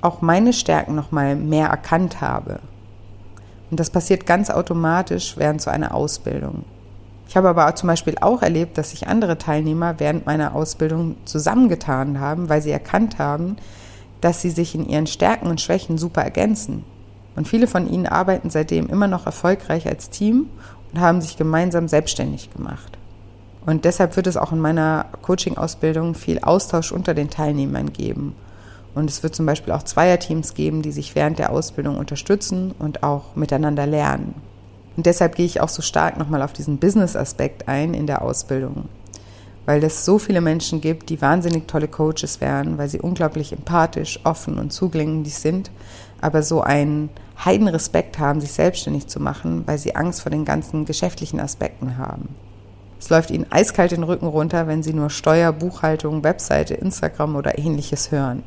auch 0.01 0.21
meine 0.21 0.53
Stärken 0.53 0.95
nochmal 0.95 1.37
mehr 1.37 1.69
erkannt 1.69 2.21
habe. 2.21 2.59
Und 3.71 3.79
das 3.79 3.91
passiert 3.91 4.27
ganz 4.27 4.51
automatisch 4.51 5.37
während 5.37 5.61
so 5.61 5.71
einer 5.71 5.95
Ausbildung. 5.95 6.65
Ich 7.29 7.37
habe 7.37 7.51
aber 7.51 7.75
zum 7.75 7.89
Beispiel 7.89 8.17
auch 8.23 8.41
erlebt, 8.41 8.79
dass 8.79 8.91
sich 8.91 9.07
andere 9.07 9.37
Teilnehmer 9.37 10.01
während 10.01 10.25
meiner 10.25 10.55
Ausbildung 10.55 11.17
zusammengetan 11.27 12.21
haben, 12.21 12.49
weil 12.49 12.63
sie 12.63 12.71
erkannt 12.71 13.19
haben, 13.19 13.57
dass 14.23 14.41
sie 14.41 14.51
sich 14.51 14.75
in 14.75 14.89
ihren 14.89 15.07
Stärken 15.07 15.49
und 15.49 15.61
Schwächen 15.61 15.99
super 15.99 16.23
ergänzen. 16.23 16.85
Und 17.37 17.47
viele 17.47 17.67
von 17.67 17.87
ihnen 17.87 18.07
arbeiten 18.07 18.49
seitdem 18.49 18.89
immer 18.89 19.09
noch 19.09 19.27
erfolgreich 19.27 19.87
als 19.87 20.09
Team 20.09 20.49
und 20.93 21.01
haben 21.01 21.21
sich 21.21 21.37
gemeinsam 21.37 21.87
selbstständig 21.87 22.51
gemacht. 22.53 22.99
Und 23.67 23.85
deshalb 23.85 24.17
wird 24.17 24.27
es 24.27 24.39
auch 24.39 24.51
in 24.51 24.59
meiner 24.59 25.05
Coaching-Ausbildung 25.21 26.15
viel 26.15 26.39
Austausch 26.39 26.93
unter 26.93 27.13
den 27.13 27.29
Teilnehmern 27.29 27.93
geben. 27.93 28.35
Und 28.95 29.11
es 29.11 29.23
wird 29.23 29.35
zum 29.35 29.45
Beispiel 29.45 29.75
auch 29.75 29.83
Zweierteams 29.83 30.55
geben, 30.55 30.81
die 30.81 30.93
sich 30.93 31.15
während 31.15 31.39
der 31.39 31.53
Ausbildung 31.53 31.99
unterstützen 31.99 32.75
und 32.79 33.03
auch 33.03 33.37
miteinander 33.37 33.87
lernen. 33.87 34.35
Und 34.99 35.07
deshalb 35.07 35.37
gehe 35.37 35.47
ich 35.47 35.63
auch 35.63 35.71
so 35.71 35.81
stark 35.81 36.19
nochmal 36.19 36.43
auf 36.43 36.53
diesen 36.53 36.77
Business-Aspekt 36.77 37.69
ein 37.69 37.95
in 37.95 38.07
der 38.07 38.21
Ausbildung 38.21 38.91
weil 39.69 39.85
es 39.85 40.07
so 40.07 40.19
viele 40.19 40.41
Menschen 40.41 40.81
gibt, 40.81 41.11
die 41.11 41.21
wahnsinnig 41.21 41.69
tolle 41.69 41.89
Coaches 41.89 42.41
wären, 42.41 42.79
weil 42.79 42.89
sie 42.89 43.03
unglaublich 43.03 43.53
empathisch, 43.53 44.19
offen 44.25 44.59
und 44.59 44.73
zugänglich 44.73 45.35
sind, 45.35 45.71
aber 46.23 46.43
so 46.43 46.63
einen 46.63 47.11
Heidenrespekt 47.45 48.19
haben, 48.19 48.41
sich 48.41 48.53
selbstständig 48.53 49.09
zu 49.09 49.21
machen, 49.21 49.65
weil 49.67 49.77
sie 49.77 49.95
Angst 49.95 50.23
vor 50.23 50.31
den 50.31 50.47
ganzen 50.47 50.87
geschäftlichen 50.87 51.39
Aspekten 51.39 51.99
haben. 51.99 52.35
Es 52.99 53.11
läuft 53.11 53.31
ihnen 53.31 53.45
eiskalt 53.51 53.93
den 53.93 54.05
Rücken 54.05 54.29
runter, 54.29 54.69
wenn 54.69 54.83
sie 54.83 54.95
nur 54.95 55.11
Steuer, 55.11 55.53
Buchhaltung, 55.53 56.25
Webseite, 56.25 56.73
Instagram 56.73 57.37
oder 57.37 57.59
ähnliches 57.59 58.11
hören. 58.11 58.45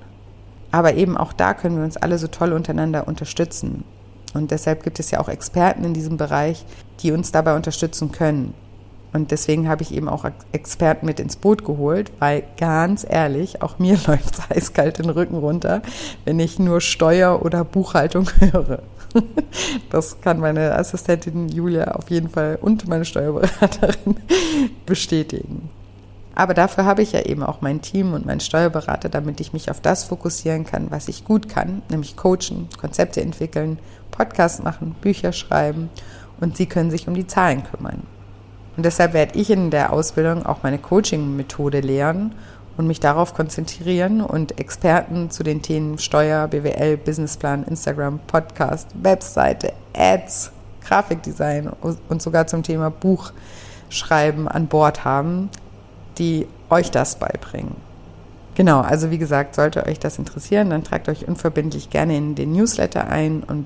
Aber 0.72 0.96
eben 0.96 1.18
auch 1.18 1.34
da 1.34 1.54
können 1.54 1.78
wir 1.78 1.84
uns 1.84 1.98
alle 1.98 2.18
so 2.18 2.30
toll 2.30 2.52
untereinander 2.52 3.08
unterstützen. 3.08 3.84
Und 4.34 4.52
deshalb 4.52 4.84
gibt 4.84 5.00
es 5.00 5.12
ja 5.12 5.20
auch 5.20 5.30
Experten 5.30 5.84
in 5.84 5.94
diesem 5.94 6.18
Bereich, 6.18 6.66
die 7.02 7.12
uns 7.12 7.32
dabei 7.32 7.56
unterstützen 7.56 8.12
können. 8.12 8.54
Und 9.14 9.32
deswegen 9.32 9.68
habe 9.68 9.84
ich 9.84 9.94
eben 9.94 10.08
auch 10.08 10.26
Experten 10.54 11.06
mit 11.06 11.20
ins 11.20 11.36
Boot 11.36 11.66
geholt, 11.66 12.12
weil 12.20 12.44
ganz 12.58 13.06
ehrlich, 13.08 13.62
auch 13.62 13.78
mir 13.78 13.98
läuft 14.08 14.36
es 14.36 14.58
eiskalt 14.58 15.00
den 15.00 15.10
Rücken 15.10 15.36
runter, 15.36 15.82
wenn 16.24 16.40
ich 16.40 16.60
nur 16.60 16.82
Steuer 16.82 17.44
oder 17.44 17.64
Buchhaltung 17.64 18.30
höre. 18.40 18.82
Das 19.90 20.22
kann 20.22 20.40
meine 20.40 20.74
Assistentin 20.76 21.50
Julia 21.50 21.96
auf 21.96 22.10
jeden 22.10 22.30
Fall 22.30 22.58
und 22.62 22.88
meine 22.88 23.04
Steuerberaterin 23.04 24.16
bestätigen. 24.86 25.70
Aber 26.34 26.54
dafür 26.54 26.86
habe 26.86 27.02
ich 27.02 27.12
ja 27.12 27.22
eben 27.24 27.44
auch 27.44 27.60
mein 27.60 27.82
Team 27.82 28.14
und 28.14 28.26
meinen 28.26 28.40
Steuerberater, 28.40 29.10
damit 29.10 29.42
ich 29.42 29.52
mich 29.52 29.70
auf 29.70 29.82
das 29.82 30.06
fokussieren 30.06 30.66
kann, 30.66 30.90
was 30.90 31.10
ich 31.10 31.26
gut 31.26 31.50
kann, 31.50 31.82
nämlich 31.90 32.16
coachen, 32.16 32.70
Konzepte 32.80 33.22
entwickeln, 33.22 33.80
Podcasts 34.22 34.62
machen, 34.62 34.96
Bücher 35.02 35.32
schreiben 35.34 35.90
und 36.40 36.56
sie 36.56 36.68
können 36.68 36.92
sich 36.92 37.08
um 37.08 37.16
die 37.16 37.26
Zahlen 37.26 37.64
kümmern. 37.64 38.04
Und 38.78 38.86
deshalb 38.86 39.14
werde 39.14 39.40
ich 39.40 39.50
in 39.50 39.72
der 39.72 39.92
Ausbildung 39.92 40.46
auch 40.46 40.62
meine 40.62 40.78
Coaching-Methode 40.78 41.80
lernen 41.80 42.36
und 42.78 42.86
mich 42.86 43.00
darauf 43.00 43.34
konzentrieren 43.34 44.22
und 44.22 44.60
Experten 44.60 45.32
zu 45.32 45.42
den 45.42 45.64
Themen 45.64 45.98
Steuer, 45.98 46.48
BWL, 46.48 46.98
Businessplan, 46.98 47.64
Instagram, 47.64 48.20
Podcast, 48.28 48.90
Webseite, 49.02 49.74
Ads, 49.98 50.52
Grafikdesign 50.86 51.72
und 52.08 52.22
sogar 52.22 52.46
zum 52.46 52.62
Thema 52.62 52.92
Buchschreiben 52.92 54.48
an 54.48 54.68
Bord 54.68 55.04
haben, 55.04 55.50
die 56.20 56.48
euch 56.70 56.92
das 56.92 57.16
beibringen. 57.16 57.76
Genau, 58.54 58.82
also 58.82 59.10
wie 59.10 59.18
gesagt, 59.18 59.56
sollte 59.56 59.88
euch 59.88 59.98
das 59.98 60.20
interessieren, 60.20 60.70
dann 60.70 60.84
tragt 60.84 61.10
euch 61.10 61.28
unverbindlich 61.28 61.90
gerne 61.90 62.16
in 62.16 62.36
den 62.36 62.52
Newsletter 62.52 63.08
ein 63.08 63.42
und 63.42 63.66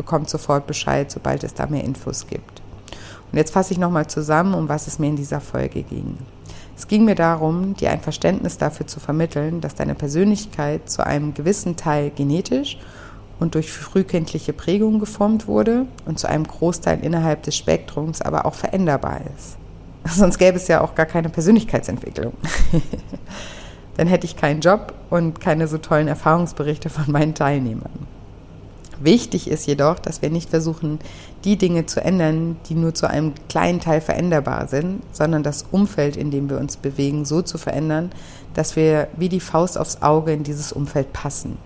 bekommt 0.00 0.30
sofort 0.30 0.66
Bescheid, 0.66 1.10
sobald 1.10 1.44
es 1.44 1.52
da 1.52 1.66
mehr 1.66 1.84
Infos 1.84 2.26
gibt. 2.26 2.62
Und 3.30 3.36
jetzt 3.36 3.52
fasse 3.52 3.74
ich 3.74 3.78
nochmal 3.78 4.06
zusammen, 4.06 4.54
um 4.54 4.70
was 4.70 4.86
es 4.86 4.98
mir 4.98 5.08
in 5.08 5.16
dieser 5.16 5.42
Folge 5.42 5.82
ging. 5.82 6.16
Es 6.74 6.88
ging 6.88 7.04
mir 7.04 7.14
darum, 7.14 7.74
dir 7.74 7.90
ein 7.90 8.00
Verständnis 8.00 8.56
dafür 8.56 8.86
zu 8.86 8.98
vermitteln, 8.98 9.60
dass 9.60 9.74
deine 9.74 9.94
Persönlichkeit 9.94 10.88
zu 10.88 11.06
einem 11.06 11.34
gewissen 11.34 11.76
Teil 11.76 12.10
genetisch 12.16 12.78
und 13.38 13.54
durch 13.54 13.70
frühkindliche 13.70 14.54
Prägung 14.54 15.00
geformt 15.00 15.46
wurde 15.46 15.84
und 16.06 16.18
zu 16.18 16.30
einem 16.30 16.44
Großteil 16.44 17.00
innerhalb 17.04 17.42
des 17.42 17.58
Spektrums 17.58 18.22
aber 18.22 18.46
auch 18.46 18.54
veränderbar 18.54 19.20
ist. 19.36 19.58
Sonst 20.16 20.38
gäbe 20.38 20.56
es 20.56 20.68
ja 20.68 20.80
auch 20.80 20.94
gar 20.94 21.04
keine 21.04 21.28
Persönlichkeitsentwicklung. 21.28 22.32
Dann 23.98 24.06
hätte 24.06 24.24
ich 24.24 24.36
keinen 24.36 24.62
Job 24.62 24.94
und 25.10 25.40
keine 25.40 25.68
so 25.68 25.76
tollen 25.76 26.08
Erfahrungsberichte 26.08 26.88
von 26.88 27.12
meinen 27.12 27.34
Teilnehmern. 27.34 28.06
Wichtig 29.00 29.48
ist 29.48 29.66
jedoch, 29.66 29.98
dass 29.98 30.20
wir 30.20 30.28
nicht 30.28 30.50
versuchen, 30.50 30.98
die 31.44 31.56
Dinge 31.56 31.86
zu 31.86 32.04
ändern, 32.04 32.56
die 32.68 32.74
nur 32.74 32.94
zu 32.94 33.08
einem 33.08 33.32
kleinen 33.48 33.80
Teil 33.80 34.02
veränderbar 34.02 34.68
sind, 34.68 35.00
sondern 35.10 35.42
das 35.42 35.64
Umfeld, 35.72 36.18
in 36.18 36.30
dem 36.30 36.50
wir 36.50 36.58
uns 36.58 36.76
bewegen, 36.76 37.24
so 37.24 37.40
zu 37.40 37.56
verändern, 37.56 38.10
dass 38.52 38.76
wir 38.76 39.08
wie 39.16 39.30
die 39.30 39.40
Faust 39.40 39.78
aufs 39.78 40.02
Auge 40.02 40.34
in 40.34 40.42
dieses 40.42 40.70
Umfeld 40.70 41.14
passen. 41.14 41.56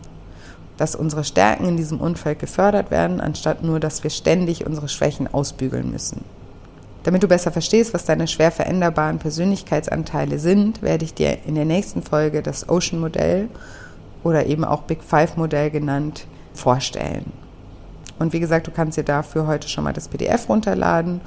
Dass 0.77 0.95
unsere 0.95 1.25
Stärken 1.25 1.67
in 1.67 1.77
diesem 1.77 2.01
Umfeld 2.01 2.39
gefördert 2.39 2.93
werden, 2.93 3.21
anstatt 3.21 3.65
nur, 3.65 3.81
dass 3.81 4.05
wir 4.05 4.11
ständig 4.11 4.65
unsere 4.65 4.89
Schwächen 4.89 5.33
ausbügeln 5.33 5.91
müssen. 5.91 6.25
Damit 7.03 7.23
du 7.23 7.29
besser 7.29 7.51
verstehst, 7.51 7.95
was 7.95 8.05
deine 8.05 8.29
schwer 8.29 8.53
veränderbaren 8.53 9.19
Persönlichkeitsanteile 9.19 10.39
sind, 10.39 10.83
werde 10.83 11.05
ich 11.05 11.15
dir 11.15 11.39
in 11.47 11.57
der 11.57 11.65
nächsten 11.65 12.03
Folge 12.03 12.43
das 12.43 12.69
Ocean-Modell 12.69 13.49
oder 14.23 14.47
eben 14.47 14.65
auch 14.65 14.83
Big 14.83 15.03
Five-Modell 15.03 15.71
genannt 15.71 16.27
vorstellen. 16.55 17.33
Und 18.19 18.33
wie 18.33 18.41
gesagt, 18.41 18.67
du 18.67 18.71
kannst 18.71 18.97
dir 18.97 19.05
dafür 19.05 19.47
heute 19.47 19.69
schon 19.69 19.85
mal 19.85 19.93
das 19.93 20.09
PDF 20.09 20.49
runterladen 20.49 21.21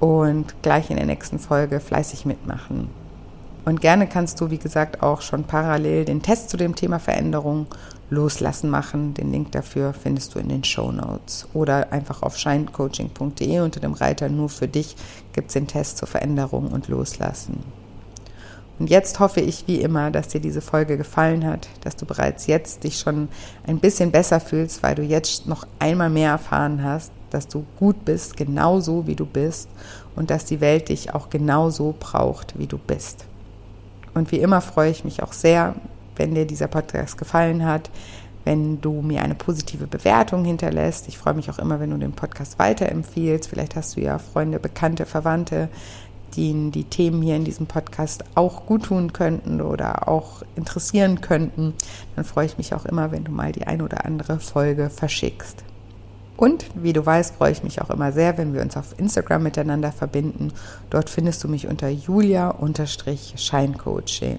und 0.00 0.62
gleich 0.62 0.90
in 0.90 0.96
der 0.96 1.06
nächsten 1.06 1.38
Folge 1.38 1.78
fleißig 1.78 2.26
mitmachen. 2.26 2.88
Und 3.64 3.80
gerne 3.80 4.08
kannst 4.08 4.40
du, 4.40 4.50
wie 4.50 4.58
gesagt, 4.58 5.02
auch 5.02 5.20
schon 5.20 5.44
parallel 5.44 6.04
den 6.04 6.22
Test 6.22 6.50
zu 6.50 6.56
dem 6.56 6.74
Thema 6.74 6.98
Veränderung 6.98 7.66
loslassen 8.10 8.68
machen. 8.70 9.14
Den 9.14 9.30
Link 9.30 9.52
dafür 9.52 9.92
findest 9.92 10.34
du 10.34 10.40
in 10.40 10.48
den 10.48 10.64
Show 10.64 10.90
Notes 10.90 11.46
oder 11.54 11.92
einfach 11.92 12.22
auf 12.22 12.36
shinecoaching.de 12.36 13.60
unter 13.60 13.80
dem 13.80 13.92
Reiter 13.92 14.28
nur 14.28 14.48
für 14.48 14.68
dich 14.68 14.96
gibt 15.32 15.48
es 15.48 15.54
den 15.54 15.68
Test 15.68 15.98
zur 15.98 16.08
Veränderung 16.08 16.68
und 16.68 16.88
Loslassen. 16.88 17.81
Und 18.78 18.90
jetzt 18.90 19.20
hoffe 19.20 19.40
ich 19.40 19.64
wie 19.66 19.80
immer, 19.80 20.10
dass 20.10 20.28
dir 20.28 20.40
diese 20.40 20.60
Folge 20.60 20.96
gefallen 20.96 21.46
hat, 21.46 21.68
dass 21.82 21.96
du 21.96 22.06
bereits 22.06 22.46
jetzt 22.46 22.84
dich 22.84 22.98
schon 22.98 23.28
ein 23.66 23.78
bisschen 23.78 24.10
besser 24.10 24.40
fühlst, 24.40 24.82
weil 24.82 24.94
du 24.94 25.02
jetzt 25.02 25.46
noch 25.46 25.66
einmal 25.78 26.10
mehr 26.10 26.30
erfahren 26.30 26.82
hast, 26.82 27.12
dass 27.30 27.48
du 27.48 27.64
gut 27.78 28.04
bist, 28.04 28.36
genauso 28.36 29.06
wie 29.06 29.14
du 29.14 29.26
bist 29.26 29.68
und 30.16 30.30
dass 30.30 30.44
die 30.44 30.60
Welt 30.60 30.88
dich 30.88 31.14
auch 31.14 31.30
genauso 31.30 31.94
braucht, 31.98 32.58
wie 32.58 32.66
du 32.66 32.78
bist. 32.78 33.24
Und 34.14 34.32
wie 34.32 34.40
immer 34.40 34.60
freue 34.60 34.90
ich 34.90 35.04
mich 35.04 35.22
auch 35.22 35.32
sehr, 35.32 35.74
wenn 36.16 36.34
dir 36.34 36.46
dieser 36.46 36.66
Podcast 36.66 37.16
gefallen 37.16 37.64
hat, 37.64 37.90
wenn 38.44 38.80
du 38.80 39.02
mir 39.02 39.22
eine 39.22 39.34
positive 39.34 39.86
Bewertung 39.86 40.44
hinterlässt. 40.44 41.08
Ich 41.08 41.16
freue 41.16 41.34
mich 41.34 41.48
auch 41.50 41.58
immer, 41.58 41.80
wenn 41.80 41.90
du 41.90 41.96
den 41.96 42.12
Podcast 42.12 42.58
weiterempfiehlst. 42.58 43.48
Vielleicht 43.48 43.76
hast 43.76 43.96
du 43.96 44.00
ja 44.00 44.18
Freunde, 44.18 44.58
Bekannte, 44.58 45.06
Verwandte, 45.06 45.68
die 46.36 46.70
die 46.70 46.84
Themen 46.84 47.22
hier 47.22 47.36
in 47.36 47.44
diesem 47.44 47.66
Podcast 47.66 48.24
auch 48.34 48.66
gut 48.66 48.84
tun 48.84 49.12
könnten 49.12 49.60
oder 49.60 50.08
auch 50.08 50.42
interessieren 50.56 51.20
könnten, 51.20 51.74
dann 52.16 52.24
freue 52.24 52.46
ich 52.46 52.58
mich 52.58 52.74
auch 52.74 52.84
immer, 52.84 53.12
wenn 53.12 53.24
du 53.24 53.32
mal 53.32 53.52
die 53.52 53.66
ein 53.66 53.82
oder 53.82 54.04
andere 54.04 54.40
Folge 54.40 54.90
verschickst. 54.90 55.62
Und 56.36 56.66
wie 56.74 56.92
du 56.92 57.06
weißt, 57.06 57.36
freue 57.36 57.52
ich 57.52 57.62
mich 57.62 57.80
auch 57.80 57.90
immer 57.90 58.10
sehr, 58.10 58.36
wenn 58.36 58.52
wir 58.52 58.62
uns 58.62 58.76
auf 58.76 58.98
Instagram 58.98 59.44
miteinander 59.44 59.92
verbinden. 59.92 60.52
Dort 60.90 61.08
findest 61.08 61.44
du 61.44 61.48
mich 61.48 61.68
unter 61.68 61.88
julia-scheincoaching. 61.88 64.38